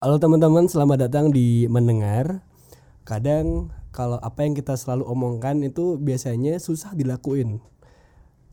[0.00, 2.40] Halo teman-teman, selamat datang di mendengar.
[3.04, 7.60] Kadang kalau apa yang kita selalu omongkan itu biasanya susah dilakuin.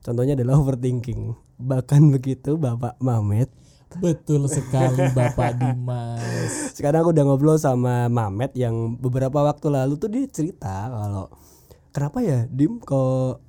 [0.04, 1.40] Contohnya adalah overthinking.
[1.56, 3.48] Bahkan begitu Bapak Mamet.
[3.96, 6.52] Betul sekali Bapak Dimas.
[6.76, 11.32] Sekarang aku udah ngobrol sama Mamet yang beberapa waktu lalu tuh dia cerita kalau
[11.96, 13.40] kenapa ya Dim kok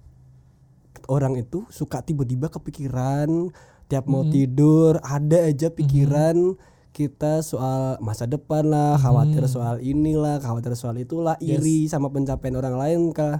[1.11, 3.51] orang itu suka tiba-tiba kepikiran
[3.91, 6.55] tiap mau tidur ada aja pikiran
[6.99, 12.75] kita soal masa depan lah, khawatir soal inilah, khawatir soal itulah, iri sama pencapaian orang
[12.75, 13.39] lain kah.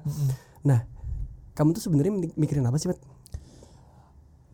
[0.63, 0.87] Nah,
[1.53, 3.03] kamu tuh sebenarnya mi- mikirin apa sih, Mat?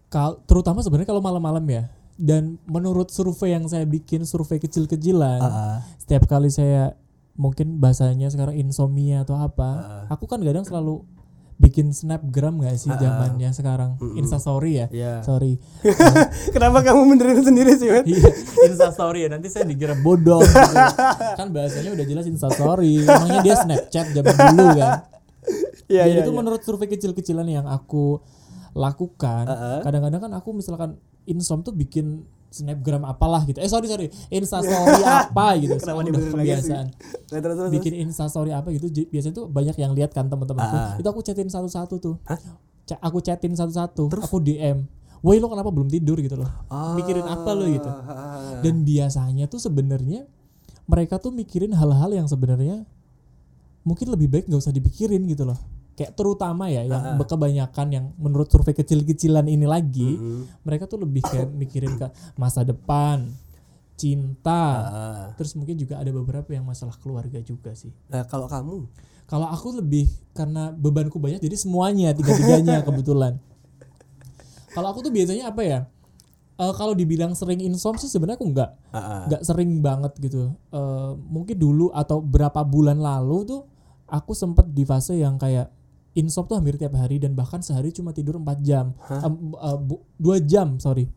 [0.08, 1.90] Kal terutama sebenarnya kalau malam-malam ya.
[2.14, 6.94] Dan menurut survei yang saya bikin, survei kecil-kecilan, Ah, setiap kali saya
[7.34, 9.68] mungkin bahasanya sekarang insomnia atau apa,
[10.06, 11.02] aku kan kadang selalu
[11.54, 15.12] bikin snapgram gak sih zamannya sekarang instastory ya Iya.
[15.22, 15.62] sorry
[16.54, 18.04] Kenapa kamu benerin sendiri sih, Mat?
[18.04, 18.26] Iya,
[18.66, 20.74] instastory ya nanti saya dikira bodoh gitu.
[21.38, 24.92] kan bahasanya udah jelas instastory emangnya dia snapchat zaman dulu kan
[25.84, 26.20] Iya, ya iya.
[26.20, 26.36] itu iya.
[26.36, 28.18] menurut survei kecil-kecilan yang aku
[28.72, 29.80] lakukan Uh-uh.
[29.80, 33.58] kadang-kadang kan aku misalkan insom tuh bikin snapgram apalah gitu.
[33.58, 34.06] Eh sorry sorry.
[34.30, 35.74] Instastory apa gitu.
[35.82, 36.86] Kenapa udah kebiasaan.
[37.34, 40.70] Nah, terus, terus, bikin instastory apa gitu biasanya tuh banyak yang lihat kan teman-temanku.
[40.70, 40.94] Ah.
[40.94, 42.14] itu aku chatin satu-satu tuh.
[42.30, 42.38] Hah?
[43.02, 44.14] Aku chatin satu-satu.
[44.22, 44.86] Aku DM
[45.24, 46.20] Woi lo kenapa belum tidur?
[46.20, 46.52] gitu loh.
[46.68, 46.92] Ah.
[46.94, 47.88] mikirin apa lo gitu.
[47.90, 48.60] Ah.
[48.62, 50.28] dan biasanya tuh sebenarnya
[50.84, 52.84] mereka tuh mikirin hal-hal yang sebenarnya
[53.84, 55.56] mungkin lebih baik nggak usah dipikirin gitu loh
[55.94, 60.42] kayak terutama ya yang kebanyakan yang menurut survei kecil-kecilan ini lagi Mm.
[60.62, 63.30] mereka tuh lebih kayak mikirin ke masa depan
[63.94, 65.26] cinta Ah.
[65.34, 68.90] terus mungkin juga ada beberapa yang masalah keluarga juga sih Nah, kalau kamu
[69.24, 73.40] kalau aku lebih karena bebanku banyak jadi semuanya tiga-tiganya kebetulan.
[74.68, 75.80] Kalau aku tuh biasanya apa ya?
[76.54, 78.70] Eh, kalau dibilang sering insom sih sebenarnya aku nggak
[79.26, 80.52] nggak sering banget gitu.
[80.68, 83.62] Eh, mungkin dulu atau berapa bulan lalu tuh
[84.04, 85.72] aku sempet di fase yang kayak
[86.14, 88.94] insom tuh hampir tiap hari dan bahkan sehari cuma tidur 4 jam.
[89.04, 89.30] Eh,
[89.78, 91.10] bu- dua jam, sorry.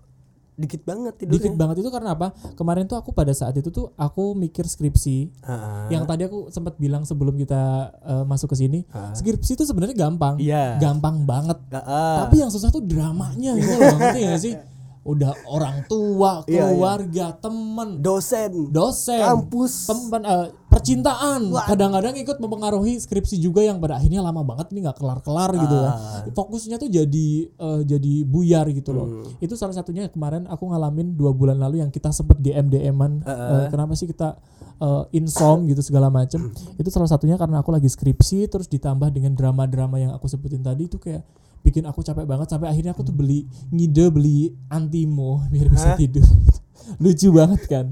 [0.55, 1.37] dikit banget tidurnya.
[1.37, 2.27] Dikit banget itu karena apa?
[2.51, 5.85] Kemarin tuh aku pada saat itu tuh aku mikir skripsi ah.
[5.87, 7.61] yang tadi aku sempat bilang sebelum kita
[7.95, 9.13] eh, masuk ke sini Ah.
[9.13, 10.81] skripsi itu sebenarnya gampang Iya.
[10.81, 12.15] gampang banget Ah, ah.
[12.19, 14.53] tapi yang susah tuh dramanya gitu loh ngerti gak sih
[15.07, 16.61] udah orang tua Iya, iya.
[16.67, 19.23] keluarga teman dosen, dosen.
[19.23, 19.87] Kampus.
[19.87, 21.47] teman eh, percintaan.
[21.65, 25.93] Kadang-kadang ikut mempengaruhi skripsi juga yang pada akhirnya lama banget nih nggak kelar-kelar gitu kan
[25.95, 26.21] Ah.
[26.29, 29.07] fokusnya tuh jadi eh, jadi buyar gitu loh.
[29.07, 29.39] Hmm.
[29.39, 33.65] itu salah satunya kemarin aku ngalamin dua bulan lalu yang kita sempet DM DM-an eh,
[33.67, 34.35] kenapa sih kita
[34.77, 36.51] eh, insom gitu segala macem.
[36.77, 40.85] Itu salah satunya karena aku lagi skripsi terus ditambah dengan drama-drama yang aku sebutin tadi
[40.85, 41.23] itu kayak
[41.65, 46.23] bikin aku capek banget sampai akhirnya aku tuh beli ngide beli antimo biar bisa tidur.
[47.03, 47.85] Lucu banget kan?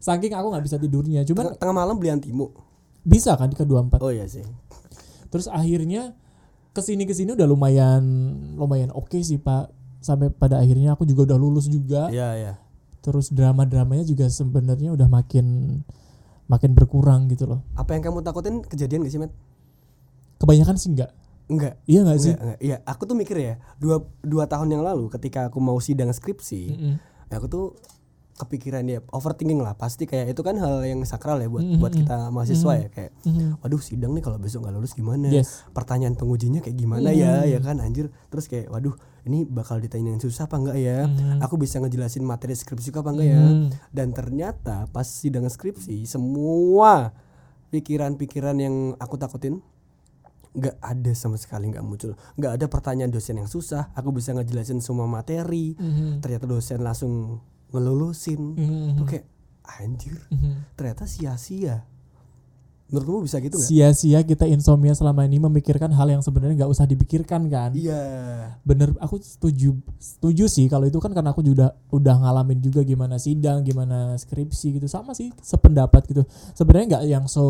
[0.00, 2.50] Saking aku nggak bisa tidurnya cuman Tengah, tengah malam beli antimu.
[3.00, 4.44] bisa kan di kedua empat Oh iya sih.
[5.32, 6.12] terus akhirnya
[6.70, 8.02] ke sini ke sini udah lumayan
[8.56, 9.72] lumayan oke sih pak.
[10.00, 12.08] Sampai pada akhirnya aku juga udah lulus juga.
[12.08, 12.52] Iya, iya.
[13.00, 15.80] terus drama dramanya juga sebenarnya udah makin
[16.48, 17.60] makin berkurang gitu loh.
[17.76, 18.60] Apa yang kamu takutin?
[18.64, 19.32] Kejadian gak sih, Matt?
[20.40, 21.12] kebanyakan sih enggak
[21.50, 21.74] Enggak.
[21.84, 22.58] iya enggak sih Enggak.
[22.58, 26.62] Iya, aku tuh mikir ya, dua, dua tahun yang lalu ketika aku mau sidang skripsi,
[26.70, 26.94] Mm-mm.
[27.28, 27.64] aku tuh
[28.32, 31.76] kepikiran ya overthinking lah pasti kayak itu kan hal yang sakral ya buat Mm-mm.
[31.76, 33.60] buat kita mahasiswa ya kayak Mhm.
[33.60, 35.60] waduh sidang nih kalau besok nggak lulus gimana Yes.
[35.70, 40.48] pertanyaan pengujinya kayak gimana ya ya kan anjir terus kayak waduh ini bakal ditanyain susah
[40.48, 41.44] apa enggak ya Mhm.
[41.44, 43.68] aku bisa ngejelasin materi skripsi apa enggak ya Mhm.
[43.92, 47.12] dan ternyata pas sidang skripsi semua
[47.70, 49.60] pikiran-pikiran yang aku takutin
[50.50, 54.82] nggak ada sama sekali nggak muncul nggak ada pertanyaan dosen yang susah aku bisa ngejelasin
[54.82, 56.18] semua materi Mhm.
[56.20, 57.38] ternyata dosen langsung
[57.70, 58.98] ngelulusin Mhm.
[58.98, 59.26] tuh kayak
[59.78, 60.74] anjir Mhm.
[60.74, 61.86] ternyata sia-sia
[62.90, 63.66] menurutmu bisa gitu nggak?
[63.66, 67.70] Sia-sia kita insomnia selama ini memikirkan hal yang sebenarnya nggak usah dipikirkan kan?
[67.72, 68.02] Iya.
[68.62, 73.16] Bener aku setuju setuju sih kalau itu kan karena aku juga udah ngalamin juga gimana
[73.16, 74.86] sidang gimana skripsi gitu.
[74.86, 76.22] Sama sih sependapat gitu.
[76.52, 77.46] Sebenarnya nggak yang so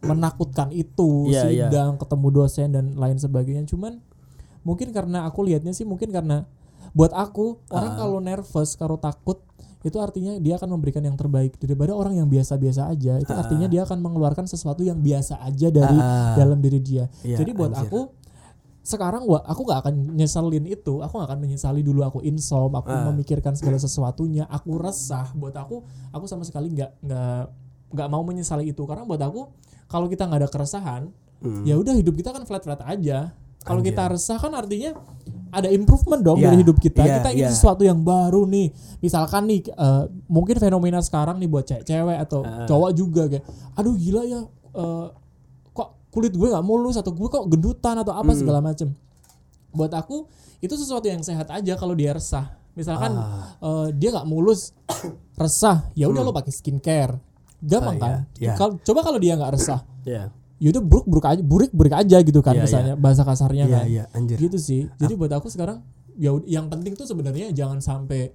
[0.00, 1.66] menakutkan itu Iya, iya.
[1.68, 3.66] sidang ketemu dosen dan lain sebagainya.
[3.66, 3.98] Cuman
[4.62, 6.46] mungkin karena aku lihatnya sih mungkin karena
[6.90, 7.98] buat aku orang Ah.
[7.98, 9.42] kalau nervous kalau takut
[9.86, 13.22] itu artinya dia akan memberikan yang terbaik daripada orang yang biasa-biasa aja.
[13.22, 16.34] Itu artinya dia akan mengeluarkan sesuatu yang biasa aja dari Ah.
[16.34, 17.06] dalam diri dia.
[17.22, 17.86] Iya, jadi buat anjir.
[17.86, 18.00] aku
[18.82, 21.02] sekarang gua aku nggak akan nyeselin itu.
[21.02, 23.06] Aku nggak akan menyesali dulu aku insom aku Ah.
[23.10, 24.46] memikirkan segala sesuatunya.
[24.46, 25.30] Aku resah.
[25.32, 27.42] Buat aku aku sama sekali nggak nggak
[27.94, 28.82] nggak mau menyesali itu.
[28.82, 29.46] Karena buat aku
[29.86, 31.02] kalau kita nggak ada keresahan
[31.36, 31.62] Hmm.
[31.62, 33.30] ya udah hidup kita kan flat flat aja.
[33.60, 34.94] Kalau kita resah kan artinya
[35.56, 37.00] ada improvement dong Iya, dari hidup kita.
[37.00, 37.50] iya, kita ingin iya.
[37.50, 38.68] sesuatu yang baru nih.
[39.00, 44.22] Misalkan nih eh, mungkin fenomena sekarang nih buat cewek-cewek atau cowok juga kayak aduh gila
[44.22, 44.40] ya
[44.74, 45.06] eh,
[45.70, 48.92] kok kulit gue nggak mulus atau gue kok gendutan atau apa segala macem.
[49.70, 52.52] Buat aku itu sesuatu yang sehat aja kalau dia resah.
[52.72, 53.16] Misalkan
[53.58, 54.76] eh, dia nggak mulus
[55.40, 57.16] resah, ya udah lo pakai skincare.
[57.56, 58.12] Gampang Ah, kan?
[58.36, 58.68] iya, iya.
[58.84, 60.28] Coba kalau dia nggak resah, Iya.
[60.56, 63.74] Ya udah buruk buruk aja burik burik aja gitu kan Iya, misalnya bahasa kasarnya Iya,
[63.76, 63.84] kan.
[63.86, 64.36] iya, anjir.
[64.38, 64.88] gitu sih.
[64.96, 65.84] Jadi buat aku sekarang
[66.16, 68.32] ya yang penting tuh sebenarnya jangan sampai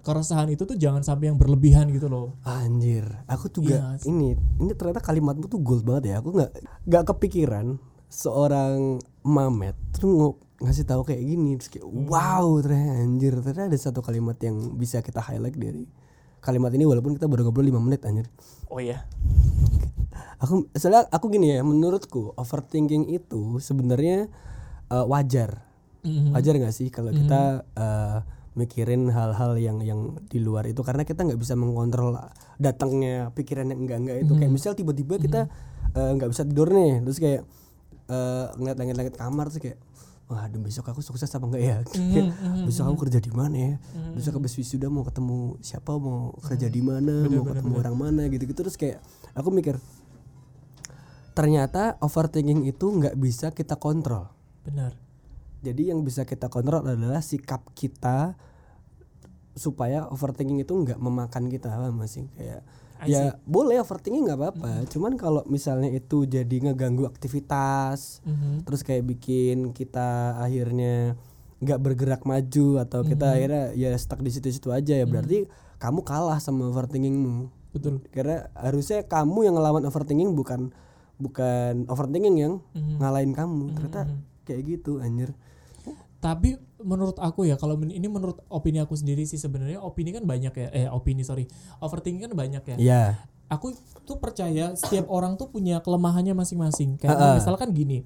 [0.00, 2.38] keresahan itu tuh jangan sampai yang berlebihan gitu loh.
[2.42, 6.14] Anjir, aku juga Iya, ini ini ternyata kalimatmu tuh gold banget ya.
[6.18, 6.50] Aku nggak
[6.84, 7.78] nggak kepikiran
[8.08, 11.56] seorang Mamet tuh ngasih tahu kayak gini.
[11.56, 15.90] Terus kayak wow ternyata anjir ternyata ada satu kalimat yang bisa kita highlight dari
[16.38, 18.28] kalimat ini walaupun kita baru ngobrol 5 menit anjir.
[18.68, 19.08] oh iya
[20.44, 24.28] Aku soalnya aku gini ya, menurutku overthinking itu sebenarnya
[24.92, 25.64] eh, wajar.
[26.04, 26.36] Mhm.
[26.36, 28.18] Wajar nggak sih kalau kita eh,
[28.54, 30.84] mikirin hal-hal yang yang di luar itu?
[30.84, 32.14] Karena kita nggak bisa mengontrol
[32.60, 34.32] datangnya pikiran yang enggak enggak itu.
[34.36, 35.40] Kayak misal tiba-tiba kita
[35.96, 37.42] eh, nggak bisa tidur nih terus kayak
[38.06, 39.78] eh, ngeliat langit-langit kamar terus kayak
[40.24, 41.76] wah aduh besok aku sukses apa enggak ya?
[41.84, 42.32] Kayak,
[42.64, 43.74] besok aku kerja di mana ya?
[44.16, 45.90] Besok habis wisuda mau ketemu siapa?
[45.96, 47.28] Mau kerja di mana?
[47.28, 48.22] Mau ketemu orang mana?
[48.28, 48.56] Gitu-gitu.
[48.60, 48.98] Terus kayak
[49.36, 49.76] aku mikir
[51.34, 54.30] ternyata overthinking itu nggak bisa kita kontrol.
[54.62, 54.94] Benar.
[55.60, 58.38] Jadi yang bisa kita kontrol adalah sikap kita
[59.54, 62.26] supaya overthinking itu nggak memakan kita paham nggak sih?
[62.34, 62.62] Kayak
[63.04, 68.64] I ya boleh overthinking nggak apa-apa cuman kalau misalnya itu jadi ngeganggu aktivitas Mhm.
[68.64, 71.18] terus kayak bikin kita akhirnya
[71.58, 73.36] nggak bergerak maju atau kita Mm-hmm.
[73.36, 75.44] akhirnya ya stuck di situ-situ aja ya berarti
[75.82, 77.50] kamu kalah sama overthinkingmu.
[77.74, 77.98] Betul.
[78.08, 80.70] Karena harusnya kamu yang ngelawan overthinking bukan
[81.16, 82.98] bukan overthinking yang Mhm.
[82.98, 84.00] ngalahin kamu ternyata
[84.42, 85.30] kayak gitu anjir
[86.18, 90.52] tapi menurut aku ya kalau ini menurut opini aku sendiri sih sebenarnya opini kan banyak
[90.52, 91.44] ya eh opini sorry
[91.78, 93.02] overthinking kan banyak ya Iya.
[93.46, 96.96] aku tuh percaya setiap orang tuh punya kelemahannya masing-masing.
[96.96, 97.34] Kayak Heeh.
[97.38, 98.02] misalkan gini,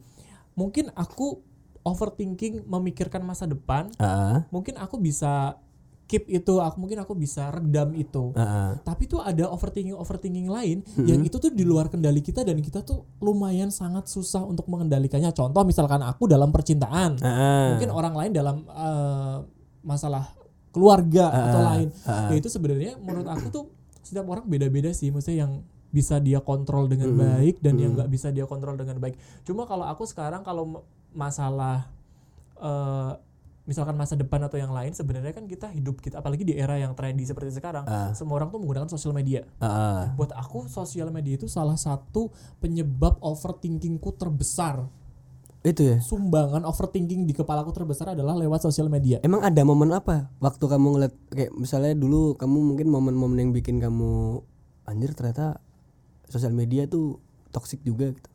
[0.52, 1.40] mungkin aku
[1.82, 4.44] overthinking memikirkan masa depan, Heeh.
[4.50, 5.56] mungkin aku bisa
[6.08, 8.32] keep itu, aku mungkin aku bisa redam itu.
[8.32, 8.80] Heeh.
[8.80, 12.80] Tapi tuh ada overthinking overthinking lain yang itu tuh di luar kendali kita dan kita
[12.80, 15.28] tuh lumayan sangat susah untuk mengendalikannya.
[15.36, 17.76] Contoh misalkan aku dalam percintaan, Heeh.
[17.76, 19.36] mungkin orang lain dalam eh,
[19.84, 20.32] masalah
[20.72, 21.88] keluarga atau lain.
[22.32, 23.64] Ya itu sebenarnya menurut aku tuh
[24.00, 25.52] setiap orang beda-beda sih, maksudnya yang
[25.88, 29.16] bisa dia kontrol dengan baik dan yang nggak bisa dia kontrol dengan baik.
[29.44, 31.88] Cuma kalau aku sekarang kalau masalah
[32.56, 33.12] eh,
[33.68, 36.96] misalkan masa depan atau yang lain sebenarnya kan kita hidup kita apalagi di era yang
[36.96, 37.84] trendy seperti sekarang,
[38.16, 39.44] semua orang tuh menggunakan sosial media.
[39.60, 40.16] Heeh.
[40.16, 42.32] Buat aku sosial media itu salah satu
[42.64, 44.88] penyebab overthinkingku terbesar.
[45.60, 45.96] Itu ya.
[46.00, 49.20] Sumbangan overthinking di kepalaku terbesar adalah lewat sosial media.
[49.20, 53.76] Emang ada momen apa waktu kamu ngeliat kayak misalnya dulu kamu mungkin momen-momen yang bikin
[53.84, 54.40] kamu
[54.88, 55.60] anjir ternyata
[56.24, 57.20] sosial media tuh
[57.52, 58.30] toxic juga gitu.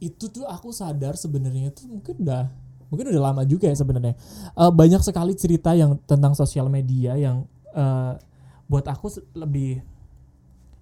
[0.00, 2.48] itu tuh aku sadar sebenarnya tuh mungkin udah
[2.90, 4.14] mungkin udah lama juga ya sebenarnya.
[4.58, 8.12] Eh, banyak sekali cerita yang tentang sosial media yang eh,
[8.66, 9.82] buat aku lebih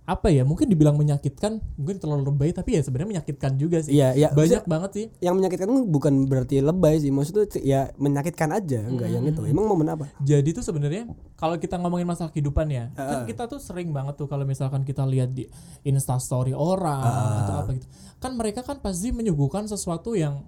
[0.09, 4.01] apa ya mungkin dibilang menyakitkan mungkin terlalu lebay tapi ya sebenarnya menyakitkan juga sih.
[4.01, 5.07] Iya, ya banyak banget sih.
[5.21, 9.45] yang menyakitkan bukan berarti lebay sih maksudnya tuh ya menyakitkan aja enggak yang itu.
[9.45, 10.09] Emang momen apa?
[10.25, 14.25] Jadi tuh sebenarnya kalau kita ngomongin masalah kehidupan ya kan kita tuh sering banget tuh
[14.25, 15.45] kalau misalkan kita lihat di
[15.85, 17.89] instastory orang atau apa gitu
[18.19, 20.43] kan mereka kan pasti menyuguhkan sesuatu yang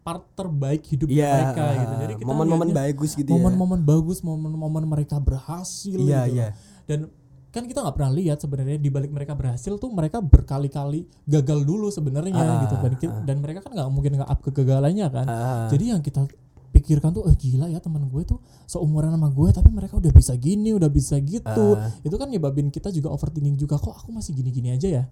[0.00, 4.84] part terbaik hidup Iya, mereka gitu jadi kita momen-momen bagus gitu ya momen-momen bagus, momen-momen
[4.84, 6.34] mereka berhasil Iya, gitu.
[6.34, 6.48] iya.
[6.84, 7.12] Dan
[7.50, 11.90] kan kita nggak pernah lihat sebenarnya di balik mereka berhasil tuh mereka berkali-kali gagal dulu
[11.90, 15.26] sebenarnya Ah, gitu dan, ki- dan mereka kan nggak mungkin nge-up kegagalannya kan.
[15.26, 15.66] Ah.
[15.66, 16.24] Jadi yang kita
[16.70, 20.32] pikirkan tuh eh gila ya teman gue tuh seumuran sama gue tapi mereka udah bisa
[20.34, 21.74] gini, udah bisa gitu.
[21.74, 21.90] Ah.
[22.00, 25.04] Itu kan nyebabin kita juga overthinking juga kok aku masih gini-gini aja ya.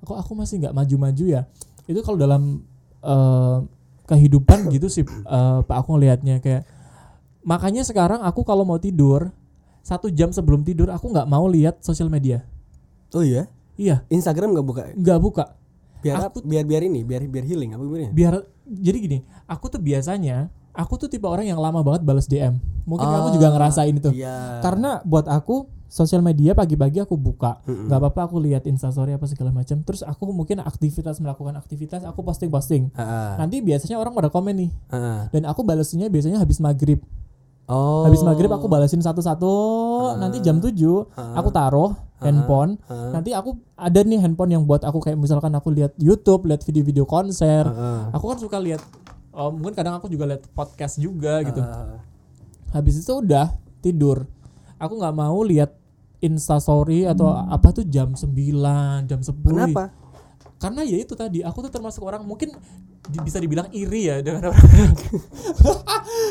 [0.00, 1.44] Kok aku masih nggak maju-maju ya.
[1.84, 2.64] Itu kalau dalam
[3.04, 3.58] eh,
[4.04, 6.66] kehidupan gitu sih eh, Pak aku ngelihatnya kayak
[7.42, 9.30] makanya sekarang aku kalau mau tidur
[9.82, 12.46] satu jam sebelum tidur aku nggak mau lihat sosial media.
[13.10, 13.50] Oh iya?
[13.74, 14.06] Iya.
[14.14, 14.82] Instagram nggak buka?
[14.94, 15.44] Nggak buka.
[16.02, 18.14] Biar Aku- biar biar ini biar biar healing apa gimana?
[18.14, 19.18] Biar jadi gini
[19.50, 23.48] aku tuh biasanya aku tuh tipe orang yang lama banget balas DM mungkin kamu juga
[23.54, 24.10] ngerasain itu.
[24.16, 24.58] iya.
[24.58, 27.60] Karena buat aku sosial media pagi-pagi aku buka.
[27.68, 29.84] Nggak apa-apa aku lihat instastory apa segala macam.
[29.84, 32.88] Terus aku mungkin aktivitas melakukan aktivitas aku posting-posting.
[32.96, 33.32] Heeh.
[33.36, 34.70] nanti biasanya orang pada komen nih.
[34.88, 35.20] Heeh.
[35.30, 37.04] dan aku balasnya biasanya habis maghrib.
[37.70, 38.02] Oh.
[38.08, 39.54] Habis maghrib aku balasin satu-satu.
[40.18, 40.72] Nanti jam 7
[41.12, 42.80] aku taruh handphone.
[42.88, 47.04] Nanti aku ada nih handphone yang buat aku kayak misalkan aku lihat YouTube, lihat video-video
[47.04, 47.68] konser.
[47.68, 48.16] Heeh.
[48.16, 48.80] Aku kan suka lihat
[49.32, 51.60] oh, mungkin kadang aku juga lihat podcast juga gitu.
[51.60, 52.00] Ah,
[52.72, 54.24] habis itu udah tidur.
[54.78, 55.74] Aku nggak mau lihat
[56.22, 58.30] instastory atau apa tuh jam 9
[59.10, 59.90] jam 10 kenapa?
[60.62, 62.54] karena ya itu tadi aku tuh termasuk orang mungkin
[63.10, 64.94] di- bisa dibilang iri ya dengan orang.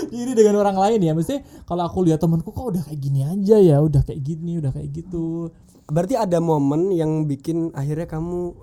[0.08, 1.12] Iri dengan orang lain ya.
[1.12, 3.84] Mesti kalau aku lihat temanku kok udah kayak gini aja ya?
[3.84, 5.52] Udah kayak gini udah kayak gitu.
[5.92, 8.56] Berarti ada momen yang bikin akhirnya kamu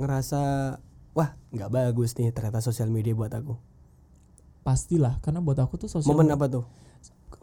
[0.00, 0.42] ngerasa
[1.14, 3.54] wah nggak bagus nih ternyata sosial media buat aku.
[4.60, 6.64] pastilah karena buat aku tuh sosial Momen apa tuh?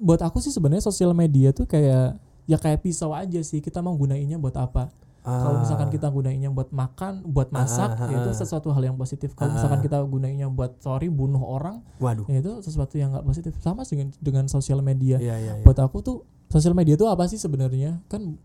[0.01, 2.17] buat aku sih sebenarnya sosial media tuh kayak
[2.49, 4.89] ya kayak pisau aja sih kita mau gunainnya buat apa
[5.21, 8.37] kalau misalkan kita gunainnya buat makan buat masak Ah, ah, ya itu ah.
[8.41, 9.83] sesuatu hal yang positif kalau Ah, misalkan ah.
[9.85, 12.25] kita gunainnya buat sorry bunuh orang Waduh.
[12.25, 15.53] ya itu sesuatu yang nggak positif sama dengan dengan sosial media Iya iya.
[15.61, 15.63] iya.
[15.63, 16.17] buat aku tuh
[16.49, 18.41] sosial media tuh apa sih sebenarnya kan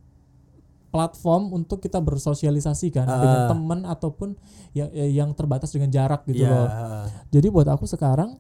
[0.86, 3.18] platform untuk kita bersosialisasi kan Ah.
[3.18, 4.34] dengan teman ataupun
[4.72, 6.66] yang yang terbatas dengan jarak gitu Iya, loh.
[6.66, 8.38] ah, jadi buat aku sekarang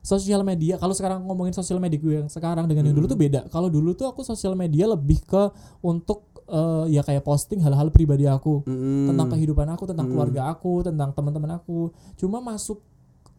[0.00, 3.48] sosial media kalau sekarang ngomongin sosial media gue yang sekarang dengan yang dulu tuh beda.
[3.48, 5.42] Kalau dulu tuh aku sosial media lebih ke
[5.80, 8.60] untuk eh, ya kayak posting hal-hal pribadi aku.
[8.64, 10.12] Mm, tentang kehidupan aku tentang Mm.
[10.12, 11.88] keluarga aku tentang teman-teman aku.
[12.14, 12.84] Cuma masuk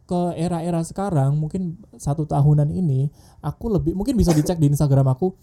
[0.06, 3.10] ke era-era sekarang mungkin satu tahunan ini
[3.42, 5.34] aku lebih mungkin bisa dicek di Instagram aku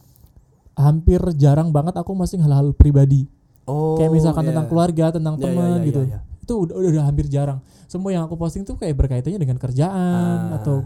[0.74, 3.28] hampir jarang banget aku posting hal-hal pribadi
[3.62, 4.48] Oh, kayak misalkan iya.
[4.50, 6.40] tentang keluarga tentang Iya, iya, teman iya, gitu iya, iya.
[6.42, 10.38] itu udah, udah udah hampir jarang semua yang aku posting tuh kayak berkaitannya dengan kerjaan
[10.48, 10.56] Ah.
[10.56, 10.82] atau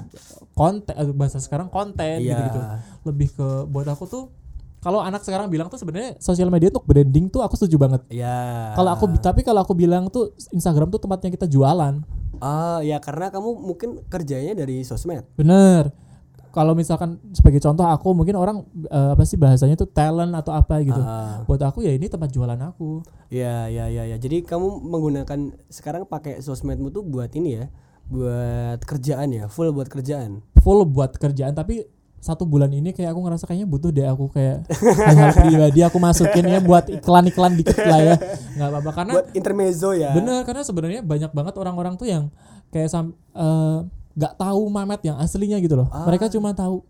[0.52, 2.36] konten atau bahasa sekarang konten Iya.
[2.36, 2.60] gitu-gitu
[3.04, 4.24] lebih ke buat aku tuh
[4.78, 8.74] kalau anak sekarang bilang tuh sebenarnya sosial media untuk branding tuh aku setuju banget Iya.
[8.74, 12.04] kalau aku tapi kalau aku bilang tuh Instagram tuh tempatnya kita jualan
[12.36, 15.24] Ah, ya karena kamu mungkin kerjanya dari sosmed.
[15.32, 15.88] bener
[16.56, 20.80] kalau misalkan sebagai contoh aku mungkin orang eh, apa sih bahasanya tuh talent atau apa
[20.80, 24.16] gitu Ah, buat aku ya ini tempat jualan aku Iya, iya, iya, ya.
[24.16, 27.66] Jadi kamu menggunakan sekarang pakai sosmedmu tuh buat ini ya,
[28.06, 30.40] buat kerjaan ya, full buat kerjaan.
[30.56, 31.84] full buat kerjaan tapi
[32.16, 34.66] satu bulan ini kayak aku ngerasa kayaknya butuh deh aku kayak
[34.98, 38.14] hal-hal pribadi aku masukin ya buat iklan-iklan dikit lah ya
[38.58, 40.10] nggak apa-apa karena buat intermezzo ya.
[40.10, 42.34] bener karena sebenarnya banyak banget orang-orang tuh yang
[42.70, 43.78] kayak sam eh,
[44.16, 46.04] nggak tahu Mamet yang aslinya gitu loh Ah.
[46.04, 46.80] mereka cuma tahu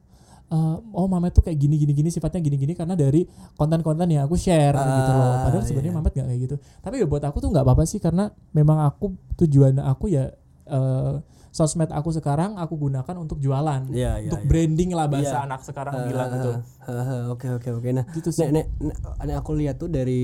[0.47, 4.25] eh, oh Mamet tuh kayak gini gini gini sifatnya gini gini karena dari konten-konten yang
[4.25, 5.99] aku share gitu loh Ah, padahal sebenarnya iya.
[5.99, 9.11] Mamet nggak kayak gitu tapi ya buat aku tuh nggak apa-apa sih karena memang aku
[9.37, 10.31] tujuan aku ya
[10.65, 11.15] eh,
[11.51, 14.29] sosmed aku sekarang aku gunakan untuk jualan Iya, iya.
[14.29, 14.47] untuk iya.
[14.47, 15.47] branding lah bahasa Iya.
[15.47, 17.89] anak sekarang Ah, bilang ah, gitu ah, ah, ah, Oke, oke, oke.
[17.91, 20.23] Nah, gitu sih nek, nek, nek, aku lihat tuh dari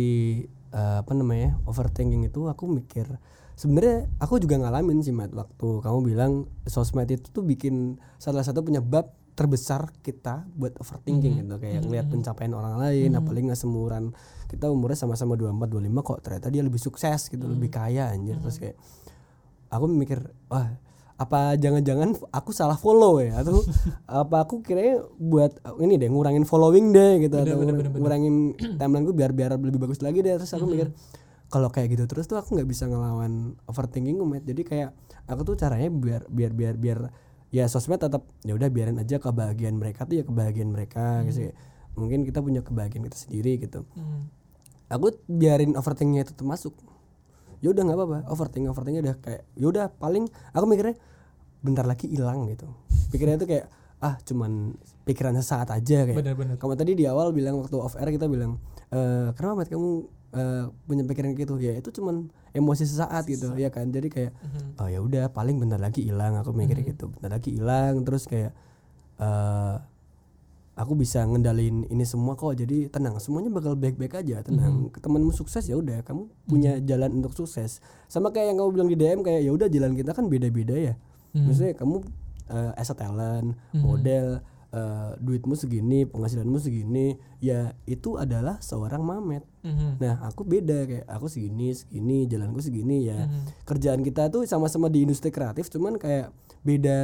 [0.69, 3.09] eh, apa namanya overthinking itu aku mikir
[3.57, 6.33] sebenarnya aku juga ngalamin sih Mat waktu kamu bilang
[6.65, 12.53] sosmed itu tuh bikin salah satu penyebab terbesar kita buat overthinking gitu kayak ngelihat pencapaian
[12.53, 14.13] orang lain apalagi nggak semuran.
[14.49, 18.37] Kita umurnya sama-sama 24 25 kok ternyata dia lebih sukses gitu lebih kaya anjir.
[18.37, 18.77] Terus kayak
[19.73, 20.21] aku mikir
[20.53, 20.77] wah
[21.17, 23.41] apa jangan-jangan aku salah follow ya?
[23.41, 23.65] Atau
[24.21, 28.01] apa aku kiranya buat ini deh ngurangin following deh gitu atau bener, bener, bener.
[28.05, 28.35] ngurangin
[28.81, 30.37] timeline gue biar biar lebih bagus lagi deh.
[30.37, 30.93] Terus aku mikir
[31.53, 34.91] kalau kayak gitu terus tuh aku nggak bisa ngelawan overthinking umat jadi kayak
[35.29, 36.99] aku tuh caranya biar biar biar biar
[37.53, 41.55] ya sosmed tetap ya udah biarin aja kebahagiaan mereka tuh ya kebahagiaan mereka gitu ya.
[41.93, 43.85] mungkin kita punya kebahagiaan kita sendiri gitu.
[43.93, 44.33] Hmm.
[44.89, 46.73] aku biarin overthinkingnya tetap masuk.
[47.65, 50.25] Ya udah nggak apa-apa overthinking overthinkingnya udah kayak ya udah paling
[50.57, 50.97] aku mikirnya
[51.61, 52.69] bentar lagi hilang gitu.
[53.13, 53.69] Pikirnya tuh kayak
[54.03, 54.73] ah cuman
[55.05, 56.17] pikiran sesaat aja kayak.
[56.17, 58.57] Bener-bener kamu tadi di awal bilang waktu off air kita bilang
[58.89, 59.91] e, kenapa Mat kamu
[60.33, 61.55] eh, punya pikiran gitu.
[61.57, 63.89] Ya itu cuman emosi sesaat gitu ya kan?
[63.89, 64.81] Jadi kayak Mhm.
[64.81, 67.09] oh ya udah paling bentar lagi hilang aku mikir gitu.
[67.09, 68.53] Bentar lagi hilang terus kayak
[69.19, 69.77] eh
[70.73, 74.89] aku bisa ngendalin ini semua kok jadi tenang semuanya bakal baik-baik aja tenang.
[74.91, 77.79] Temanmu sukses ya udah kamu punya jalan untuk sukses.
[78.07, 80.95] Sama kayak yang kamu bilang di DM kayak ya udah jalan kita kan beda-beda ya.
[81.33, 81.45] Mhm.
[81.45, 81.97] maksudnya kamu
[82.47, 89.45] eh, as a talent model eh, duitmu segini penghasilanmu segini ya itu adalah seorang mamet.
[89.63, 90.01] Mhm.
[90.01, 93.63] nah aku beda kayak aku segini segini jalanku segini ya Mhm.
[93.63, 96.99] kerjaan kita tuh sama-sama di industri kreatif cuman kayak beda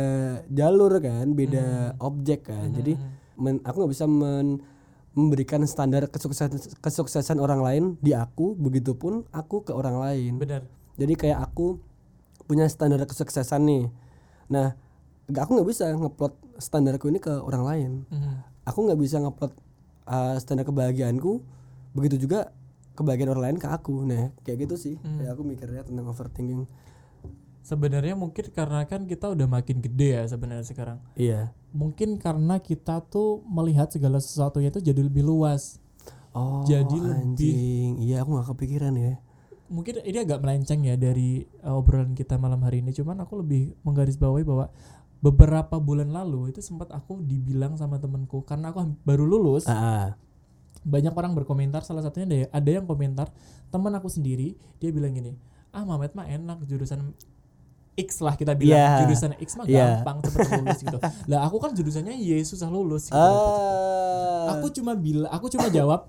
[0.48, 1.66] jalur kan beda
[1.98, 2.72] objek kan.
[2.72, 2.98] Jadi
[3.36, 4.58] men- aku nggak bisa men-
[5.10, 10.32] memberikan standar kesuksesan kesuksesan orang lain di aku begitupun aku ke orang lain.
[10.36, 10.62] Bener
[10.94, 11.78] jadi kayak aku
[12.44, 13.84] punya standar kesuksesan nih.
[14.48, 14.74] Nah
[15.28, 17.90] aku nggak bisa ngeplot standarku ini ke orang lain.
[18.10, 18.34] Mhm.
[18.62, 19.56] aku nggak bisa ngeplot
[20.04, 21.40] uh, standar kebahagiaanku
[21.96, 22.52] begitu juga
[22.92, 24.04] kebahagiaan orang lain ke aku.
[24.04, 24.94] Nah kayak gitu sih.
[25.00, 26.68] Kayak aku mikirnya tentang overthinking.
[27.62, 30.98] Sebenarnya mungkin karena kan kita udah makin gede ya sebenarnya sekarang.
[31.14, 31.52] Iya.
[31.72, 35.76] Mungkin karena kita tuh melihat segala sesuatunya itu jadi lebih luas.
[36.32, 37.90] Oh Jadi lebih- anjing.
[38.00, 39.20] Iya aku nggak kepikiran ya.
[39.68, 42.92] Mungkin ini agak melenceng ya dari uh, obrolan kita malam hari ini.
[42.92, 44.72] Cuman aku lebih menggarisbawahi bahwa
[45.18, 50.14] beberapa bulan lalu itu sempat aku dibilang sama temenku karena aku baru lulus Ah,
[50.80, 53.26] banyak orang berkomentar salah satunya ada, ada yang komentar
[53.68, 55.34] teman aku sendiri dia bilang gini
[55.70, 57.12] ah Mamet mah enak jurusan
[57.98, 59.02] X lah kita bilang Iya.
[59.02, 60.06] jurusan X mah Iya.
[60.06, 64.54] gampang cepet lulus gitu lah aku kan jurusannya Y susah lulus gitu Ah.
[64.54, 66.06] aku cuma bilang aku cuma jawab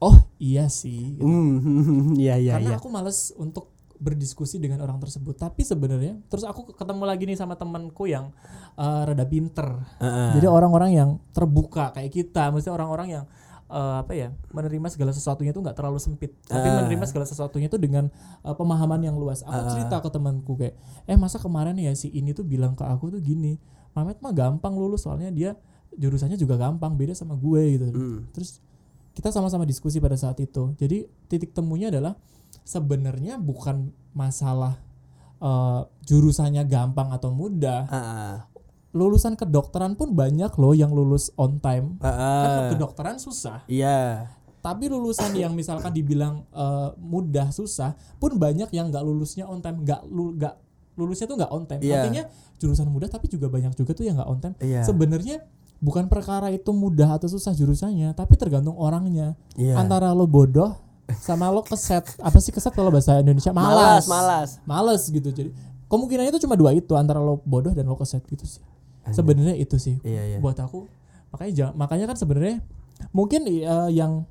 [0.00, 1.24] oh iya sih gitu.
[1.24, 2.80] Hmm, iya iya karena iya.
[2.80, 7.54] aku males untuk berdiskusi dengan orang tersebut tapi sebenarnya terus aku ketemu lagi nih sama
[7.54, 8.30] temanku yang
[8.74, 10.36] eh, rada pinter Heeh.
[10.36, 13.24] jadi orang-orang yang terbuka kayak kita maksudnya orang-orang yang
[13.66, 16.80] eh, apa ya menerima segala sesuatunya itu nggak terlalu sempit tapi Ah.
[16.80, 18.06] menerima segala sesuatunya itu dengan
[18.40, 19.70] eh, pemahaman yang luas aku Ah.
[19.72, 23.18] cerita ke temanku kayak eh masa kemarin ya si ini tuh bilang ke aku tuh
[23.18, 23.56] gini
[23.90, 25.56] Mamet mah gampang lulus soalnya dia
[25.90, 28.28] jurusannya juga gampang beda sama gue gitu Hmm.
[28.30, 28.60] terus
[29.16, 30.76] kita sama-sama diskusi pada saat itu.
[30.76, 32.12] Jadi titik temunya adalah
[32.68, 34.76] sebenarnya bukan masalah
[35.40, 37.88] eh, jurusannya gampang atau mudah.
[37.88, 38.36] Ah,
[38.92, 41.96] lulusan kedokteran pun banyak loh yang lulus on time.
[42.04, 43.64] Kan kedokteran susah.
[43.66, 44.28] Iya.
[44.66, 49.86] tapi lulusan yang misalkan dibilang eh, mudah susah pun banyak yang nggak lulusnya on time
[49.86, 50.58] nggak lu nggak
[50.98, 51.78] lulusnya tuh nggak on time.
[51.86, 52.02] Iya.
[52.02, 52.22] artinya
[52.58, 54.56] jurusan mudah tapi juga banyak juga tuh yang nggak on time.
[54.58, 54.82] Iya.
[54.82, 55.46] sebenarnya
[55.78, 59.36] bukan perkara itu mudah atau susah jurusannya tapi tergantung orangnya.
[59.56, 59.76] Iya.
[59.80, 60.76] antara lo bodoh
[61.22, 62.02] sama lo keset.
[62.18, 63.54] Apa sih keset kalau bahasa Indonesia?
[63.54, 64.50] Malas, malas malas.
[64.66, 65.28] males gitu.
[65.30, 65.50] Jadi
[65.86, 68.62] kemungkinannya itu cuma dua itu antara lo bodoh dan lo keset gitu sih.
[69.06, 70.02] Sebenarnya itu sih.
[70.02, 70.38] Iya iya.
[70.42, 70.90] buat aku
[71.34, 72.56] makanya jangan makanya kan sebenarnya
[73.12, 74.24] mungkin eh, yang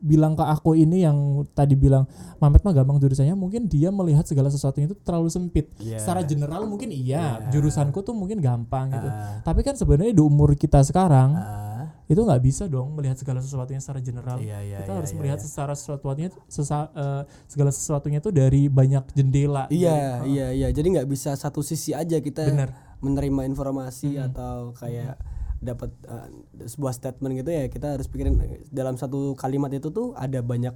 [0.00, 1.18] bilang ke aku ini yang
[1.50, 5.98] tadi bilang Mamet mah gampang jurusannya mungkin dia melihat segala sesuatunya itu terlalu sempit Iya.
[5.98, 7.50] secara general mungkin iya Iya.
[7.50, 11.90] jurusanku tuh mungkin gampang gitu Ah, tapi kan sebenarnya di umur kita sekarang ah.
[12.04, 14.78] itu nggak bisa dong melihat segala sesuatunya secara general Iya iya.
[14.78, 15.44] kita iya, harus iya, melihat iya.
[15.44, 20.68] secara sesuatunya sesa- eh, segala sesuatunya itu dari banyak jendela Iya iya iya.
[20.68, 24.26] Jadi nggak bisa satu sisi aja kita bener menerima informasi Mm-mm.
[24.26, 25.18] atau kayak
[25.58, 26.30] dapat uh,
[26.66, 28.38] sebuah statement gitu ya kita harus pikirin
[28.70, 30.74] dalam satu kalimat itu tuh ada banyak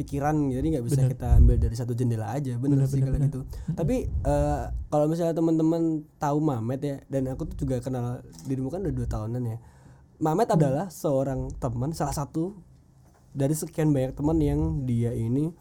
[0.00, 1.12] pikiran jadi nggak bisa Bener.
[1.12, 3.40] kita ambil dari satu jendela aja bener, Bener, sih bener, kalau gitu.
[3.76, 8.80] Tapi eh, kalau misalnya teman-teman tahu Mamet ya dan aku tuh juga kenal dirimu kan
[8.80, 9.58] udah dua tahunan ya
[10.20, 12.56] Mamet adalah seorang teman salah satu
[13.36, 15.52] dari sekian banyak teman yang dia ini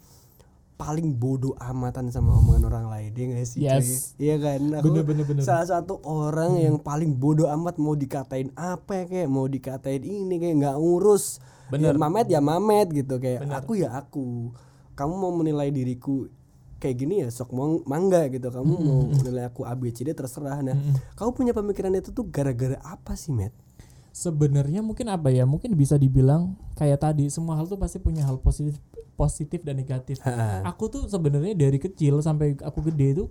[0.80, 3.68] paling bodoh amatan sama omongan orang lain dia nggak sih cuy?
[3.68, 4.15] Yes.
[4.15, 4.80] iya kan?
[4.80, 5.44] Aku bener bener bener.
[5.44, 10.39] salah satu orang yang paling bodoh amat mau dikatain apa ya, kayak mau dikatain ini
[10.39, 11.44] kayak nggak ngurus.
[11.68, 11.94] Bener.
[11.94, 13.60] ya mamet ya mamet gitu kayak Bener.
[13.60, 14.56] aku ya aku.
[14.96, 16.32] Kamu mau menilai diriku
[16.80, 18.48] kayak gini ya sok mau mangga gitu.
[18.48, 20.63] Kamu mau menilai aku ABCD terserah.
[20.63, 20.80] Nah
[21.20, 23.52] kamu punya pemikiran itu tuh gara-gara apa sih met?
[24.15, 25.44] Sebenarnya mungkin apa ya?
[25.44, 28.80] Mungkin bisa dibilang kayak tadi semua hal tuh pasti punya hal positif
[29.19, 30.23] positif dan negatif.
[30.63, 33.25] Aku tuh sebenarnya dari kecil sampai aku gede itu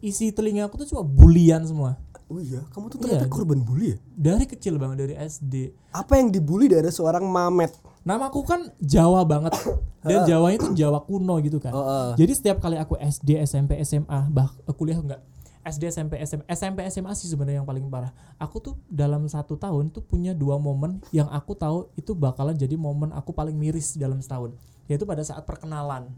[0.00, 2.00] isi telinga aku tuh cuma bulian semua.
[2.30, 2.62] Oh iya?
[2.72, 3.32] Kamu tuh ternyata Iya.
[3.32, 3.96] korban bully ya?
[4.16, 7.74] Dari kecil banget dari SD apa yang dibully dari seorang mamet?
[8.06, 9.52] Namaku kan Jawa banget.
[10.08, 11.76] Dan Jawa itu Jawa kuno gitu kan.
[11.76, 12.08] Oh, oh.
[12.16, 15.20] jadi setiap kali aku SD SMP SMA bah kuliah enggak.
[15.60, 18.16] SD SMP SMA SMP SMA sih sebenarnya yang paling parah.
[18.40, 22.80] Aku tuh dalam satu tahun tuh punya dua momen yang aku tahu itu bakalan jadi
[22.80, 24.56] momen aku paling miris dalam setahun
[24.90, 26.10] yaitu pada saat perkenalan.